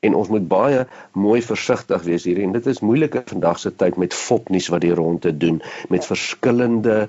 En 0.00 0.14
ons 0.14 0.28
moet 0.28 0.48
baie 0.48 0.86
mooi 1.12 1.42
versigtig 1.42 2.02
wees 2.02 2.24
hier 2.24 2.40
en 2.42 2.52
dit 2.52 2.66
is 2.66 2.80
moeilike 2.80 3.22
vandag 3.26 3.58
se 3.58 3.74
tyd 3.76 3.96
met 3.96 4.14
fopnuus 4.14 4.68
wat 4.74 4.84
die 4.86 4.94
ronde 4.94 5.36
doen 5.36 5.62
met 5.88 6.06
verskillende 6.06 7.08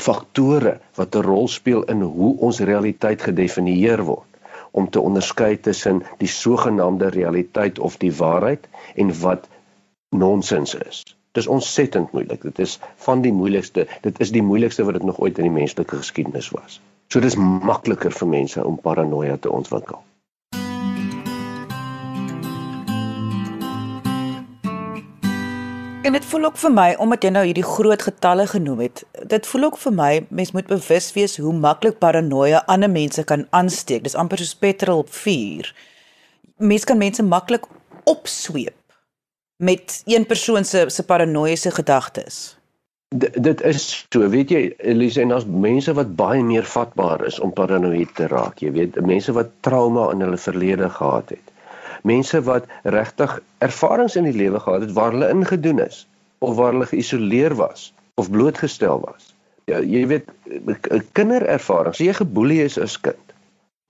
faktore 0.00 0.78
wat 0.96 1.16
'n 1.16 1.26
rol 1.28 1.48
speel 1.48 1.82
in 1.94 2.00
hoe 2.00 2.36
ons 2.38 2.60
realiteit 2.60 3.22
gedefinieer 3.22 4.04
word 4.04 4.28
om 4.70 4.90
te 4.90 5.00
onderskei 5.00 5.60
tussen 5.60 6.02
die 6.18 6.28
sogenaamde 6.28 7.08
realiteit 7.08 7.78
of 7.78 7.96
die 7.96 8.12
waarheid 8.16 8.68
en 8.94 9.20
wat 9.20 9.48
nonsens 10.08 10.74
is. 10.74 11.02
Dis 11.32 11.46
ontsettend 11.46 12.12
moeilik. 12.12 12.42
Dit 12.42 12.58
is 12.58 12.78
van 12.96 13.20
die 13.20 13.32
moeilikste. 13.32 13.86
Dit 14.00 14.20
is 14.20 14.32
die 14.32 14.42
moeilikste 14.42 14.84
wat 14.84 14.94
dit 14.94 15.02
nog 15.02 15.20
ooit 15.20 15.38
in 15.38 15.48
die 15.48 15.58
menslike 15.60 15.96
geskiedenis 15.96 16.50
was. 16.50 16.80
So 17.08 17.20
dis 17.20 17.36
makliker 17.36 18.12
vir 18.12 18.28
mense 18.28 18.64
om 18.64 18.80
paranoia 18.80 19.36
te 19.36 19.52
ontwikkel. 19.52 20.00
En 26.02 26.12
dit 26.12 26.24
voel 26.24 26.44
ook 26.44 26.56
vir 26.58 26.72
my 26.74 26.88
omdat 26.98 27.22
jy 27.22 27.30
nou 27.30 27.42
hierdie 27.46 27.66
groot 27.66 28.02
getalle 28.02 28.46
genoem 28.50 28.80
het. 28.82 29.04
Dit 29.30 29.46
voel 29.46 29.68
ook 29.68 29.76
vir 29.78 29.92
my 29.94 30.10
mens 30.34 30.50
moet 30.50 30.66
bewus 30.66 31.12
wees 31.14 31.36
hoe 31.38 31.52
maklik 31.54 32.00
paranoia 32.02 32.64
ander 32.66 32.90
mense 32.90 33.22
kan 33.24 33.44
aansteek. 33.54 34.02
Dis 34.02 34.18
amper 34.18 34.42
soos 34.42 34.56
petrol 34.58 35.04
op 35.04 35.12
vuur. 35.14 35.70
Mense 36.58 36.88
kan 36.90 36.98
mense 36.98 37.22
maklik 37.22 37.68
opsweep 38.10 38.74
met 39.62 40.02
een 40.10 40.26
persoon 40.26 40.64
se 40.64 40.84
se 40.90 41.06
paranoïese 41.06 41.70
gedagtes. 41.70 42.58
D 43.14 43.30
dit 43.44 43.62
is 43.62 44.06
so, 44.10 44.28
weet 44.28 44.50
jy, 44.50 44.74
Elise, 44.78 45.20
en 45.20 45.30
daar's 45.30 45.46
mense 45.46 45.94
wat 45.94 46.16
baie 46.16 46.42
meer 46.42 46.66
vatbaar 46.66 47.26
is 47.30 47.38
om 47.38 47.52
paranoïed 47.52 48.14
te 48.14 48.26
raak. 48.26 48.58
Jy 48.58 48.72
weet, 48.72 49.00
mense 49.06 49.32
wat 49.32 49.54
trauma 49.60 50.10
in 50.10 50.26
hulle 50.26 50.38
verlede 50.50 50.90
gehad 50.90 51.30
het 51.36 51.51
mense 52.08 52.42
wat 52.42 52.66
regtig 52.82 53.40
ervarings 53.58 54.16
in 54.16 54.24
die 54.28 54.36
lewe 54.36 54.60
gehad 54.60 54.86
het 54.86 54.94
waar 54.96 55.14
hulle 55.14 55.30
ingedoen 55.30 55.82
is 55.84 56.06
of 56.38 56.56
waar 56.56 56.72
hulle 56.72 56.88
geïsoleer 56.90 57.54
was 57.54 57.92
of 58.14 58.30
blootgestel 58.30 59.00
was. 59.04 59.34
Ja, 59.70 59.78
jy 59.78 60.06
weet 60.10 60.26
kinderervarings, 61.12 61.98
as 61.98 62.02
jy 62.02 62.14
geboelie 62.18 62.62
is 62.64 62.78
as 62.78 62.98
kind, 63.00 63.32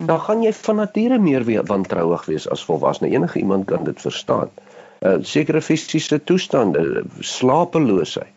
dan 0.07 0.21
gaan 0.21 0.42
jy 0.45 0.52
van 0.52 0.76
nature 0.83 1.19
meer 1.19 1.47
wantrouig 1.66 2.26
wees 2.28 2.49
as 2.49 2.64
volwasse. 2.64 3.07
Enige 3.07 3.38
iemand 3.38 3.66
kan 3.71 3.85
dit 3.85 4.00
verstaan. 4.00 4.50
Uh 5.02 5.19
sekere 5.26 5.62
fisiese 5.62 6.21
toestande, 6.25 7.02
slapeloosheid, 7.19 8.35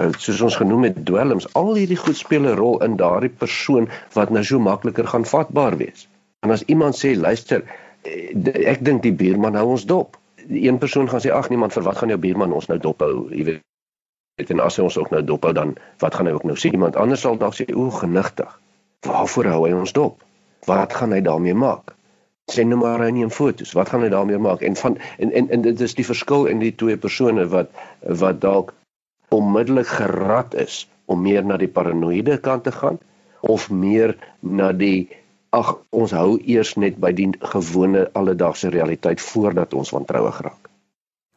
uh, 0.00 0.08
soos 0.18 0.40
ons 0.40 0.56
genoem 0.58 0.88
het 0.88 1.04
dwelms, 1.06 1.46
al 1.54 1.74
hierdie 1.74 2.00
goed 2.00 2.16
speel 2.18 2.48
'n 2.50 2.56
rol 2.58 2.82
in 2.82 2.96
daardie 2.96 3.30
persoon 3.30 3.88
wat 4.14 4.30
nou 4.30 4.44
so 4.44 4.58
makliker 4.58 5.06
gaan 5.06 5.26
vatbaar 5.26 5.76
wees. 5.76 6.08
En 6.42 6.50
as 6.50 6.64
iemand 6.66 6.98
sê, 6.98 7.14
luister, 7.16 7.62
ek 8.04 8.82
dink 8.84 9.02
die 9.04 9.14
buurman 9.16 9.56
hou 9.58 9.70
ons 9.76 9.86
dop. 9.88 10.18
Een 10.48 10.78
persoon 10.78 11.08
gaan 11.08 11.22
sê 11.24 11.32
ag 11.32 11.48
niemand 11.48 11.72
vir 11.72 11.86
wat 11.86 12.00
gaan 12.00 12.12
jou 12.12 12.20
buurman 12.20 12.52
ons 12.52 12.68
nou 12.68 12.78
dop 12.78 13.00
hou, 13.04 13.28
jy 13.32 13.46
weet. 13.48 14.50
En 14.50 14.60
as 14.60 14.76
hy 14.76 14.84
ons 14.84 14.98
ook 14.98 15.12
nou 15.14 15.22
dop 15.22 15.44
hou 15.46 15.52
dan 15.56 15.76
wat 16.02 16.14
gaan 16.18 16.28
hy 16.28 16.34
ook 16.36 16.46
nou 16.48 16.56
sê? 16.58 16.72
Iemand 16.74 16.96
anders 17.00 17.24
sal 17.24 17.38
dalk 17.40 17.56
sê 17.56 17.68
o, 17.72 17.88
genigtig. 17.94 18.50
Waarvoor 19.06 19.50
hou 19.52 19.60
hy 19.66 19.74
ons 19.78 19.94
dop? 19.96 20.24
Wat 20.68 20.92
gaan 20.92 21.14
hy 21.14 21.20
daarmee 21.24 21.54
maak? 21.54 21.94
Sê 22.52 22.64
nou 22.68 22.80
maar 22.82 23.00
hy 23.00 23.10
neem 23.16 23.30
foto's. 23.32 23.72
Wat 23.76 23.88
gaan 23.88 24.04
hy 24.04 24.10
daarmee 24.12 24.40
maak? 24.42 24.64
En 24.66 24.76
van 24.76 24.98
en 25.16 25.32
en, 25.32 25.48
en 25.48 25.64
dit 25.64 25.80
is 25.80 25.96
die 25.96 26.04
verskil 26.04 26.48
in 26.52 26.60
die 26.60 26.74
twee 26.76 26.96
persone 27.00 27.46
wat 27.52 27.72
wat 28.02 28.40
dalk 28.42 28.74
onmiddellik 29.32 29.88
gerad 29.88 30.54
is 30.60 30.84
om 31.06 31.22
meer 31.24 31.44
na 31.44 31.56
die 31.60 31.70
paranoïde 31.70 32.36
kant 32.44 32.64
te 32.64 32.72
gaan 32.72 32.98
of 33.40 33.70
meer 33.70 34.16
na 34.40 34.72
die 34.72 35.08
ag 35.54 35.74
ons 35.94 36.12
hou 36.16 36.36
eers 36.42 36.74
net 36.80 36.98
by 37.00 37.12
die 37.16 37.30
gewone 37.54 38.08
alledaagse 38.18 38.72
realiteit 38.74 39.22
voordat 39.22 39.74
ons 39.74 39.92
wantrouig 39.94 40.40
raak. 40.46 40.70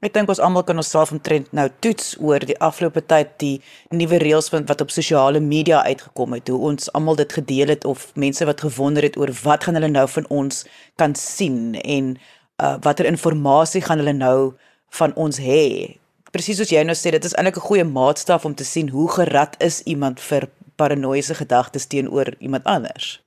Ek 0.06 0.14
dink 0.14 0.30
ons 0.30 0.40
almal 0.46 0.62
kan 0.62 0.78
onsself 0.78 1.10
omtrent 1.10 1.48
nou 1.58 1.66
toets 1.82 2.12
oor 2.22 2.44
die 2.46 2.58
afgelope 2.62 3.02
tyd 3.10 3.32
die 3.42 3.56
nuwe 3.90 4.20
reëls 4.22 4.52
wat 4.54 4.84
op 4.84 4.94
sosiale 4.94 5.42
media 5.42 5.80
uitgekom 5.90 6.36
het, 6.38 6.52
hoe 6.54 6.60
ons 6.70 6.92
almal 6.94 7.18
dit 7.18 7.34
gedeel 7.34 7.74
het 7.74 7.86
of 7.86 8.12
mense 8.14 8.46
wat 8.46 8.62
gewonder 8.62 9.08
het 9.08 9.18
oor 9.18 9.34
wat 9.42 9.66
gaan 9.66 9.80
hulle 9.80 9.90
nou 9.90 10.06
van 10.14 10.30
ons 10.30 10.62
kan 11.02 11.18
sien 11.18 11.74
en 11.82 12.14
uh, 12.62 12.78
watter 12.86 13.10
inligting 13.10 13.88
gaan 13.90 13.98
hulle 14.04 14.14
nou 14.14 14.54
van 15.00 15.18
ons 15.18 15.42
hê. 15.42 15.98
Presies 16.30 16.62
soos 16.62 16.70
jy 16.70 16.84
nou 16.86 16.94
sê, 16.94 17.10
dit 17.18 17.26
is 17.26 17.34
eintlik 17.34 17.58
'n 17.58 17.68
goeie 17.70 17.84
maatstaf 17.84 18.46
om 18.46 18.54
te 18.54 18.64
sien 18.64 18.90
hoe 18.90 19.10
gerad 19.10 19.58
is 19.60 19.82
iemand 19.90 20.20
vir 20.20 20.50
paranoïese 20.78 21.34
gedagtes 21.34 21.88
teenoor 21.88 22.36
iemand 22.38 22.64
anders. 22.70 23.18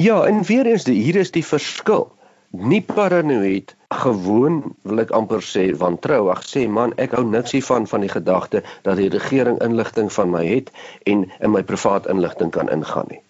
Ja, 0.00 0.24
en 0.24 0.42
weer 0.42 0.66
eens 0.66 0.86
hier 0.86 1.16
is 1.16 1.30
die 1.30 1.44
verskil. 1.44 2.06
Nie 2.50 2.80
paranoïed 2.82 3.74
gewoon 3.92 4.62
wil 4.88 5.02
ek 5.02 5.10
amper 5.12 5.42
sê 5.44 5.64
wantrouig 5.76 6.40
sê 6.48 6.62
man 6.76 6.94
ek 7.04 7.12
hou 7.18 7.24
niks 7.28 7.52
hiervan 7.52 7.88
van 7.90 8.06
die 8.06 8.08
gedagte 8.08 8.62
dat 8.86 8.96
die 8.96 9.10
regering 9.12 9.58
inligting 9.66 10.08
van 10.14 10.32
my 10.32 10.40
het 10.46 10.70
en 11.04 11.26
in 11.28 11.52
my 11.52 11.60
privaat 11.68 12.08
inligting 12.08 12.48
kan 12.54 12.72
ingaan 12.72 13.12
nie. 13.12 13.20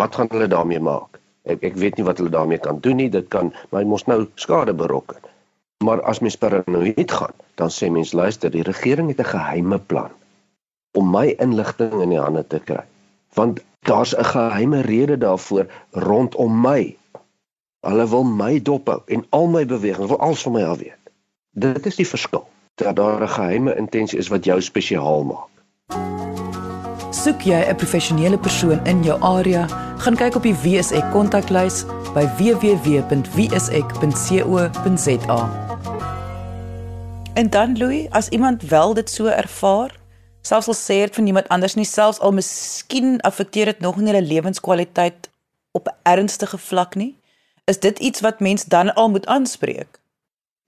Wat 0.00 0.16
gaan 0.16 0.32
hulle 0.32 0.48
daarmee 0.48 0.80
maak? 0.80 1.20
Ek 1.44 1.66
ek 1.70 1.76
weet 1.82 2.00
nie 2.00 2.08
wat 2.08 2.22
hulle 2.22 2.32
daarmee 2.32 2.62
kan 2.62 2.80
doen 2.80 3.02
nie. 3.02 3.10
Dit 3.12 3.28
kan 3.28 3.52
my 3.76 3.84
mos 3.84 4.08
nou 4.08 4.24
skade 4.40 4.72
berokken. 4.72 5.20
Maar 5.84 6.00
as 6.08 6.24
mens 6.24 6.40
paranoïed 6.40 7.12
gaan, 7.12 7.36
dan 7.60 7.68
sê 7.68 7.92
mens 7.92 8.16
luister, 8.16 8.48
die 8.50 8.64
regering 8.64 9.12
het 9.12 9.20
'n 9.20 9.34
geheime 9.36 9.78
plan 9.78 10.10
om 10.96 11.10
my 11.10 11.36
inligting 11.36 12.00
in 12.00 12.16
die 12.16 12.22
hande 12.22 12.46
te 12.46 12.64
kry. 12.64 12.88
Want 13.34 13.60
Daar's 13.84 14.16
'n 14.16 14.24
geheime 14.24 14.80
rede 14.80 15.18
daarvoor 15.18 15.66
rondom 15.90 16.60
my. 16.60 16.96
Hulle 17.80 18.08
wil 18.08 18.24
my 18.24 18.62
dophou 18.62 19.00
en 19.06 19.26
al 19.28 19.46
my 19.46 19.66
bewegings, 19.66 20.08
wil 20.08 20.18
alles 20.18 20.42
van 20.42 20.52
my 20.52 20.62
af 20.62 20.78
weet. 20.78 20.96
Dit 21.50 21.86
is 21.86 21.96
die 21.96 22.08
verskil. 22.08 22.48
Dat 22.74 22.96
daar 22.96 23.22
'n 23.22 23.28
geheime 23.28 23.76
intensie 23.76 24.18
is 24.18 24.28
wat 24.28 24.44
jou 24.44 24.60
spesiaal 24.60 25.24
maak. 25.24 25.48
Soek 27.10 27.40
jy 27.40 27.60
'n 27.68 27.76
professionele 27.76 28.38
persoon 28.38 28.86
in 28.86 29.02
jou 29.02 29.20
area, 29.20 29.66
gaan 29.98 30.16
kyk 30.16 30.34
op 30.34 30.42
die 30.42 30.54
WSE 30.54 31.08
kontaklys 31.12 31.84
by 32.14 32.26
www.wse.co.za. 32.38 33.00
En 37.34 37.50
dan 37.50 37.78
Louis, 37.78 38.06
as 38.10 38.28
iemand 38.28 38.62
wel 38.62 38.94
dit 38.94 39.10
so 39.10 39.26
ervaar, 39.26 40.03
selfs 40.46 40.70
al 40.70 40.78
sê 40.78 40.96
dit 41.04 41.14
van 41.18 41.26
iemand 41.30 41.48
anders 41.54 41.76
nie 41.78 41.88
selfs 41.88 42.20
al 42.20 42.34
miskien 42.36 43.20
affekteer 43.28 43.72
dit 43.72 43.84
nog 43.84 43.96
nie 43.96 44.12
hulle 44.12 44.26
lewenskwaliteit 44.32 45.30
op 45.72 45.88
'n 45.88 45.96
ernstige 46.14 46.58
vlak 46.58 46.94
nie 46.94 47.14
is 47.64 47.80
dit 47.80 47.98
iets 47.98 48.20
wat 48.20 48.40
mens 48.40 48.64
dan 48.64 48.94
al 48.94 49.10
moet 49.10 49.26
aanspreek? 49.26 49.98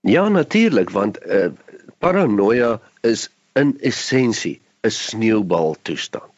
Ja 0.01 0.27
natuurlik 0.27 0.89
want 0.89 1.25
uh, 1.25 1.51
paranoia 1.97 2.79
is 3.01 3.29
in 3.53 3.77
essensie 3.79 4.61
'n 4.81 4.89
sneeubal 4.89 5.75
toestand 5.81 6.37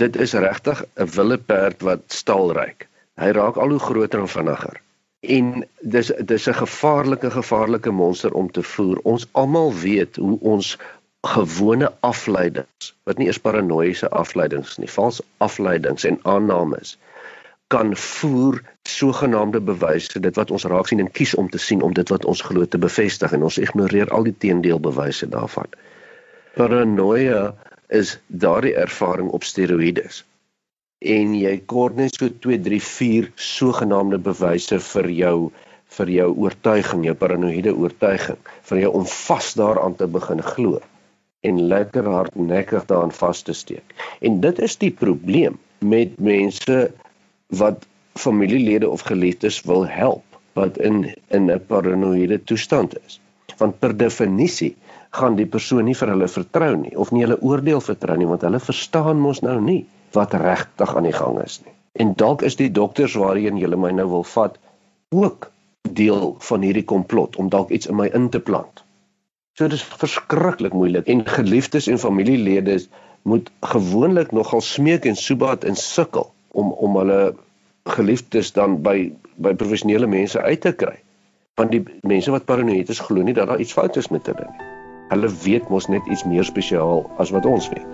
dit 0.00 0.16
is 0.16 0.32
regtig 0.32 0.84
'n 0.94 1.10
wille 1.16 1.38
perd 1.38 1.82
wat 1.88 2.02
stalryk. 2.20 2.88
Hy 3.20 3.30
raak 3.36 3.56
al 3.56 3.74
hoe 3.74 3.82
groter 3.88 4.20
en 4.20 4.32
vinniger. 4.36 4.80
En 5.20 5.66
dis 5.94 6.12
dis 6.32 6.46
'n 6.48 6.60
gevaarlike 6.64 7.30
gevaarlike 7.30 7.90
monster 7.90 8.32
om 8.32 8.50
te 8.50 8.62
voer. 8.62 9.00
Ons 9.02 9.26
almal 9.32 9.74
weet 9.74 10.16
hoe 10.16 10.38
ons 10.40 10.78
gewone 11.26 11.92
afleidings 12.06 12.94
wat 13.04 13.18
nie 13.18 13.26
eers 13.28 13.40
paranoïese 13.44 14.08
afleidings 14.08 14.78
nie, 14.80 14.88
vals 14.88 15.20
afleidings 15.44 16.06
en 16.08 16.16
aannames 16.24 16.96
kan 17.70 17.92
voer 17.96 18.62
sogenaamde 18.88 19.60
bewyse 19.60 20.20
dit 20.20 20.38
wat 20.40 20.50
ons 20.50 20.64
raak 20.72 20.88
sien 20.90 21.02
en 21.04 21.10
kies 21.18 21.36
om 21.38 21.50
te 21.52 21.60
sien 21.62 21.84
om 21.86 21.92
dit 21.94 22.08
wat 22.10 22.24
ons 22.32 22.42
glo 22.48 22.66
te 22.66 22.80
bevestig 22.82 23.36
en 23.36 23.44
ons 23.46 23.58
ignoreer 23.62 24.10
al 24.16 24.26
die 24.26 24.34
teendeelbewyse 24.44 25.28
daarvan. 25.30 25.70
Paranoia 26.56 27.54
is 28.00 28.16
daardie 28.26 28.74
ervaring 28.74 29.30
op 29.38 29.46
steroïdes. 29.46 30.24
En 30.98 31.36
jy 31.38 31.54
kort 31.70 32.00
net 32.00 32.18
so 32.18 32.32
2 32.48 32.58
3 32.66 32.80
4 32.88 33.30
sogenaamde 33.50 34.18
bewyse 34.18 34.80
vir 34.90 35.10
jou 35.22 35.36
vir 35.90 36.10
jou 36.14 36.28
oortuiging, 36.46 37.06
jou 37.06 37.14
paranoïede 37.18 37.72
oortuiging, 37.74 38.38
vir 38.68 38.78
jou 38.78 38.90
om 38.98 39.06
vas 39.10 39.54
daaraan 39.58 39.96
te 39.98 40.06
begin 40.06 40.42
glo 40.54 40.82
en 41.40 41.60
lekker 41.66 42.04
hardnekkig 42.04 42.84
daaraan 42.86 43.12
vas 43.12 43.42
te 43.42 43.52
steek. 43.52 43.94
En 44.20 44.40
dit 44.40 44.58
is 44.58 44.76
die 44.76 44.90
probleem 44.90 45.58
met 45.78 46.18
mense 46.18 46.90
wat 47.46 47.86
familielede 48.18 48.88
of 48.88 49.00
geliefdes 49.00 49.62
wil 49.62 49.86
help 49.86 50.24
wat 50.52 50.78
in 50.78 51.14
in 51.28 51.50
'n 51.50 51.64
paranoïede 51.66 52.44
toestand 52.44 52.96
is. 53.06 53.20
Want 53.56 53.78
per 53.78 53.96
definisie 53.96 54.76
gaan 55.10 55.36
die 55.36 55.46
persoon 55.46 55.84
nie 55.84 55.94
vir 55.94 56.08
hulle 56.08 56.28
vertrou 56.28 56.76
nie 56.76 56.96
of 56.98 57.10
nie 57.10 57.22
hulle 57.24 57.40
oordeel 57.40 57.80
vertrou 57.80 58.16
nie 58.16 58.26
want 58.26 58.42
hulle 58.42 58.60
verstaan 58.60 59.18
mos 59.18 59.40
nou 59.40 59.60
nie 59.60 59.86
wat 60.12 60.34
regtig 60.34 60.96
aan 60.96 61.08
die 61.08 61.16
gang 61.16 61.40
is 61.42 61.60
nie. 61.64 61.74
En 61.92 62.14
dalk 62.14 62.42
is 62.42 62.56
die 62.56 62.70
dokters 62.70 63.14
waarheen 63.14 63.58
jy 63.58 63.76
my 63.76 63.90
nou 63.90 64.08
wil 64.08 64.26
vat 64.34 64.58
ook 65.10 65.50
deel 65.82 66.36
van 66.38 66.62
hierdie 66.62 66.84
komplot 66.84 67.36
om 67.36 67.48
dalk 67.48 67.70
iets 67.70 67.86
in 67.86 67.96
my 67.96 68.06
in 68.14 68.28
te 68.30 68.40
plant. 68.40 68.84
So 69.60 69.68
dit 69.68 69.76
is 69.76 69.84
verskriklik 69.84 70.72
moeilik 70.72 71.08
en 71.12 71.20
geliefdes 71.28 71.86
en 71.92 71.98
familielede 72.00 72.78
moet 73.28 73.50
gewoonlik 73.60 74.30
nogal 74.32 74.60
smeek 74.64 75.04
en 75.04 75.16
soebat 75.16 75.64
en 75.68 75.76
sukkel 75.76 76.30
om 76.48 76.70
om 76.72 76.96
hulle 76.96 77.34
geliefdes 77.84 78.52
dan 78.56 78.78
by 78.80 79.12
by 79.36 79.52
professionele 79.54 80.08
mense 80.08 80.40
uit 80.40 80.60
te 80.64 80.72
kry. 80.72 80.94
Want 81.60 81.76
die 81.76 81.82
mense 82.08 82.32
wat 82.32 82.46
paranoïed 82.48 82.88
is 82.88 83.02
glo 83.04 83.20
nie 83.20 83.34
dat 83.36 83.52
daar 83.52 83.60
iets 83.60 83.76
fout 83.76 84.00
is 84.00 84.08
met 84.08 84.30
hulle 84.32 84.46
nie. 84.48 84.70
Hulle 85.10 85.30
weet 85.44 85.68
mos 85.68 85.90
net 85.92 86.08
iets 86.08 86.24
meer 86.24 86.48
spesiaal 86.48 87.04
as 87.20 87.34
wat 87.36 87.44
ons 87.44 87.68
weet. 87.68 87.92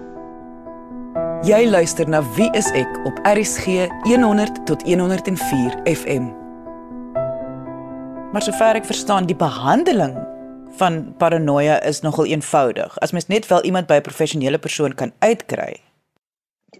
Jy 1.50 1.64
luister 1.66 2.07
na 2.07 2.22
Wie 2.38 2.50
is 2.55 2.70
ek 2.79 3.02
op 3.11 3.18
RSG 3.26 3.90
100 4.07 4.62
tot 4.70 4.87
104 4.87 5.83
FM. 5.96 6.31
Maar 8.31 8.42
sover 8.42 8.79
ek 8.79 8.87
verstaan, 8.87 9.26
die 9.26 9.38
behandeling 9.38 10.14
van 10.76 11.14
paranoia 11.18 11.82
is 11.82 12.00
nogal 12.00 12.26
eenvoudig. 12.26 12.98
As 12.98 13.12
mens 13.12 13.26
net 13.26 13.46
wel 13.46 13.64
iemand 13.64 13.86
by 13.86 13.94
'n 13.94 14.08
professionele 14.08 14.58
persoon 14.58 14.94
kan 14.94 15.12
uitkry. 15.18 15.76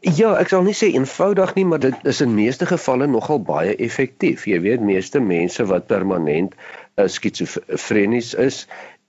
Ja, 0.01 0.35
ek 0.37 0.49
sal 0.49 0.63
nie 0.63 0.75
sê 0.77 0.91
eenvoudig 0.93 1.55
nie, 1.55 1.65
maar 1.65 1.79
dit 1.79 1.95
is 2.05 2.21
in 2.21 2.35
meeste 2.35 2.67
gevalle 2.67 3.07
nogal 3.07 3.41
baie 3.43 3.77
effektief. 3.77 4.45
Jy 4.47 4.61
weet, 4.61 4.81
meeste 4.81 5.21
mense 5.21 5.65
wat 5.65 5.87
permanent 5.87 6.55
uh, 6.97 7.07
skizofrenies 7.07 8.35
is, 8.35 8.67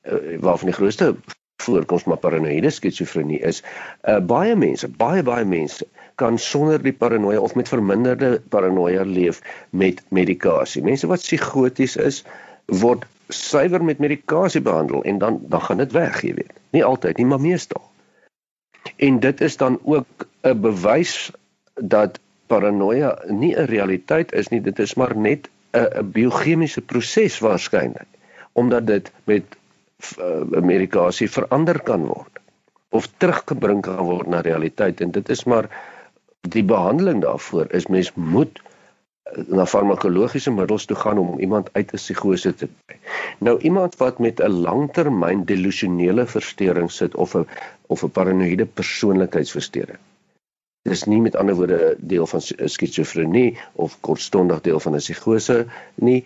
uh, 0.08 0.40
waarvan 0.40 0.72
die 0.72 0.78
grootste 0.78 1.16
voorkoms 1.62 2.04
maar 2.04 2.18
paranoïde 2.18 2.70
skizofrenie 2.70 3.40
is, 3.40 3.64
uh, 4.08 4.20
baie 4.20 4.56
mense, 4.56 4.88
baie 4.88 5.24
baie 5.24 5.46
mense 5.46 5.86
kan 6.16 6.38
sonder 6.38 6.82
die 6.82 6.94
paranoia 6.94 7.40
of 7.40 7.56
met 7.56 7.70
verminderde 7.70 8.42
paranoia 8.50 9.04
leef 9.06 9.42
met 9.70 10.02
medikasie. 10.10 10.84
Mense 10.84 11.08
wat 11.08 11.22
psigoties 11.22 11.98
is, 12.02 12.24
word 12.66 13.06
suiwer 13.28 13.84
met 13.84 14.00
medikasie 14.00 14.62
behandel 14.62 15.04
en 15.04 15.18
dan 15.18 15.40
dan 15.42 15.62
gaan 15.62 15.78
dit 15.78 15.92
weg, 15.92 16.22
jy 16.22 16.34
weet. 16.34 16.54
Nie 16.70 16.84
altyd 16.84 17.18
nie, 17.18 17.26
maar 17.26 17.42
meestal. 17.42 17.84
En 18.96 19.20
dit 19.20 19.42
is 19.42 19.58
dan 19.58 19.80
ook 19.84 20.28
'n 20.42 20.62
bewys 20.62 21.32
dat 21.74 22.20
paranoia 22.48 23.20
nie 23.28 23.56
'n 23.56 23.66
realiteit 23.66 24.32
is 24.32 24.48
nie, 24.48 24.62
dit 24.62 24.80
is 24.80 24.94
maar 24.94 25.18
net 25.18 25.50
'n 25.74 26.12
biochemiese 26.12 26.82
proses 26.82 27.40
waarskynlik 27.40 28.08
omdat 28.58 28.88
dit 28.88 29.12
met 29.24 29.58
uh, 30.20 30.62
medikasie 30.62 31.30
verander 31.30 31.80
kan 31.82 32.06
word 32.06 32.40
of 32.90 33.10
teruggebring 33.18 33.82
kan 33.86 34.02
word 34.06 34.28
na 34.28 34.42
realiteit 34.42 35.02
en 35.02 35.12
dit 35.12 35.30
is 35.30 35.44
maar 35.44 35.70
die 36.42 36.64
behandeling 36.64 37.22
daarvoor 37.22 37.68
is 37.80 37.88
mens 37.88 38.12
moet 38.16 38.62
na 39.48 39.66
farmakologiese 39.66 40.52
middels 40.52 40.86
toe 40.86 40.98
gaan 40.98 41.18
om 41.18 41.40
iemand 41.40 41.70
uit 41.72 41.94
'n 41.94 42.00
psigose 42.02 42.54
te 42.56 42.68
kry. 42.68 42.98
Nou 43.40 43.60
iemand 43.60 43.98
wat 43.98 44.20
met 44.20 44.40
'n 44.42 44.62
langtermyn 44.68 45.46
delusionele 45.46 46.26
verstoring 46.26 46.92
sit 46.92 47.16
of 47.16 47.36
'n 47.36 47.48
of 47.88 48.04
'n 48.04 48.10
paranoïde 48.10 48.66
persoonlikheidsversteuring. 48.66 50.00
Dis 50.82 51.04
nie 51.04 51.22
met 51.22 51.36
ander 51.36 51.56
woorde 51.56 51.96
deel 52.00 52.28
van 52.28 52.42
skizofrenie 52.42 53.58
of 53.74 53.98
kortstondig 54.00 54.62
deel 54.62 54.80
van 54.80 54.94
'n 54.94 55.04
psigose 55.06 55.66
nie 55.96 56.26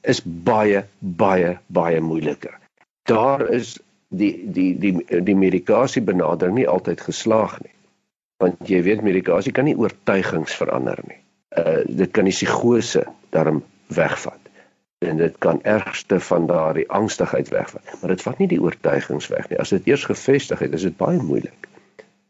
is 0.00 0.22
baie 0.24 0.84
baie 0.98 1.58
baie 1.66 2.00
moeiliker. 2.00 2.58
Daar 3.02 3.50
is 3.50 3.78
die 4.08 4.50
die 4.52 4.78
die 4.78 5.22
die 5.22 5.36
medikasie 5.36 6.02
benadering 6.02 6.56
nie 6.56 6.68
altyd 6.68 7.00
geslaag 7.00 7.60
nie. 7.60 7.74
Want 8.36 8.68
jy 8.68 8.82
weet 8.82 9.02
medikasie 9.02 9.52
kan 9.52 9.64
nie 9.64 9.78
oortuigings 9.78 10.54
verander 10.54 10.98
nie 11.06 11.23
uh, 11.58 11.82
dit 11.86 12.10
kan 12.10 12.24
die 12.24 12.32
psigose 12.32 13.04
daarom 13.30 13.62
wegvat. 13.86 14.40
En 14.98 15.16
dit 15.16 15.34
kan 15.38 15.62
ergste 15.62 16.20
van 16.20 16.46
daardie 16.46 16.88
angstigheid 16.90 17.48
wegvat. 17.48 17.96
Maar 18.00 18.14
dit 18.14 18.22
vat 18.22 18.38
nie 18.38 18.48
die 18.48 18.60
oortuigings 18.62 19.28
weg 19.28 19.48
nie. 19.48 19.58
As 19.58 19.74
dit 19.74 19.86
eers 19.86 20.04
gevestig 20.04 20.58
het 20.58 20.72
is 20.72 20.86
dit 20.86 20.96
baie 20.96 21.20
moeilik. 21.22 21.68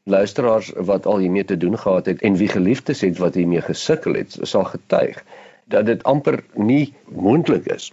Luisteraars 0.05 0.73
wat 0.77 1.07
al 1.07 1.19
hiermee 1.19 1.45
te 1.45 1.57
doen 1.57 1.79
gehad 1.79 2.07
het 2.07 2.23
en 2.23 2.37
wie 2.37 2.49
geliefdes 2.49 3.01
het 3.01 3.19
wat 3.19 3.35
hiermee 3.35 3.63
gesukkel 3.65 4.15
het 4.15 4.37
sal 4.43 4.65
getuig 4.65 5.23
dat 5.65 5.87
dit 5.87 6.03
amper 6.03 6.43
nie 6.55 6.95
moontlik 7.09 7.67
is 7.73 7.93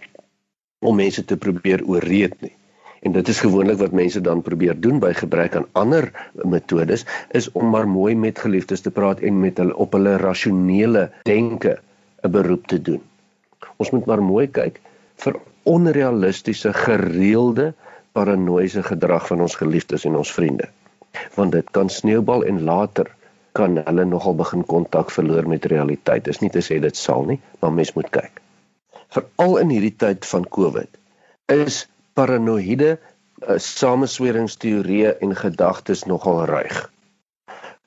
om 0.78 0.96
mense 0.96 1.24
te 1.24 1.36
probeer 1.36 1.84
ooreed 1.86 2.40
nie 2.40 2.52
en 3.02 3.12
dit 3.12 3.28
is 3.28 3.40
gewoonlik 3.42 3.78
wat 3.80 3.94
mense 3.98 4.20
dan 4.20 4.42
probeer 4.46 4.78
doen 4.80 5.00
by 5.02 5.12
gebrek 5.18 5.56
aan 5.58 5.66
ander 5.78 6.10
metodes 6.46 7.04
is 7.34 7.50
om 7.52 7.70
maar 7.74 7.88
mooi 7.88 8.14
met 8.14 8.38
geliefdes 8.38 8.84
te 8.84 8.90
praat 8.94 9.20
en 9.20 9.40
met 9.42 9.58
hulle 9.58 9.76
op 9.76 9.96
hulle 9.98 10.16
rasionele 10.22 11.08
denke 11.28 11.78
'n 12.22 12.30
beroep 12.30 12.66
te 12.66 12.82
doen. 12.82 13.02
Ons 13.76 13.90
moet 13.90 14.06
maar 14.06 14.22
mooi 14.22 14.46
kyk 14.46 14.80
vir 15.24 15.40
onrealistiese 15.62 16.72
gereelde 16.72 17.72
paranoïese 18.12 18.82
gedrag 18.82 19.26
van 19.26 19.40
ons 19.40 19.56
geliefdes 19.56 20.04
en 20.04 20.16
ons 20.16 20.32
vriende. 20.32 20.68
Want 21.34 21.52
dit 21.52 21.70
kan 21.70 21.88
sneeubal 21.88 22.44
en 22.44 22.62
later 22.62 23.10
kan 23.52 23.76
hulle 23.76 24.04
nogal 24.04 24.34
begin 24.34 24.64
kontak 24.64 25.10
verloor 25.10 25.48
met 25.48 25.64
realiteit. 25.64 26.24
Dis 26.24 26.40
nie 26.40 26.50
te 26.50 26.62
sê 26.64 26.80
dit 26.80 26.96
sal 26.96 27.24
nie, 27.28 27.40
maar 27.60 27.72
mens 27.72 27.92
moet 27.92 28.10
kyk. 28.10 28.40
Veral 29.12 29.58
in 29.58 29.72
hierdie 29.74 29.96
tyd 29.96 30.26
van 30.26 30.48
COVID 30.48 30.88
is 31.52 31.86
paranoïde 32.18 32.96
uh, 32.96 33.58
samesweringsteorieë 33.58 35.16
en 35.26 35.36
gedagtes 35.36 36.04
nogal 36.10 36.44
ryg. 36.50 36.88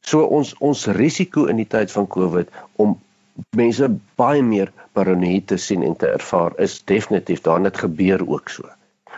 So 0.06 0.26
ons 0.38 0.54
ons 0.62 0.86
risiko 0.98 1.48
in 1.52 1.62
die 1.62 1.70
tyd 1.70 1.92
van 1.92 2.08
Covid 2.08 2.52
om 2.82 2.98
mense 3.58 3.90
baie 4.20 4.44
meer 4.46 4.72
paranoïed 4.96 5.48
te 5.52 5.58
sien 5.58 5.84
en 5.84 5.96
te 6.00 6.12
ervaar 6.18 6.54
is 6.66 6.78
definitief 6.92 7.42
daar 7.48 7.62
net 7.62 7.78
gebeur 7.84 8.24
ook 8.28 8.50
so. 8.50 8.70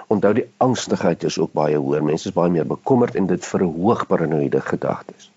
Onthou 0.07 0.33
die 0.37 0.47
angstigheid 0.63 1.23
is 1.27 1.37
ook 1.37 1.51
baie 1.53 1.77
hoër. 1.77 2.03
Mense 2.03 2.29
is 2.29 2.35
baie 2.35 2.51
meer 2.51 2.67
bekommerd 2.67 3.15
en 3.19 3.27
dit 3.27 3.45
verhoog 3.45 4.05
paranoïde 4.07 4.61
gedagtes. 4.63 5.27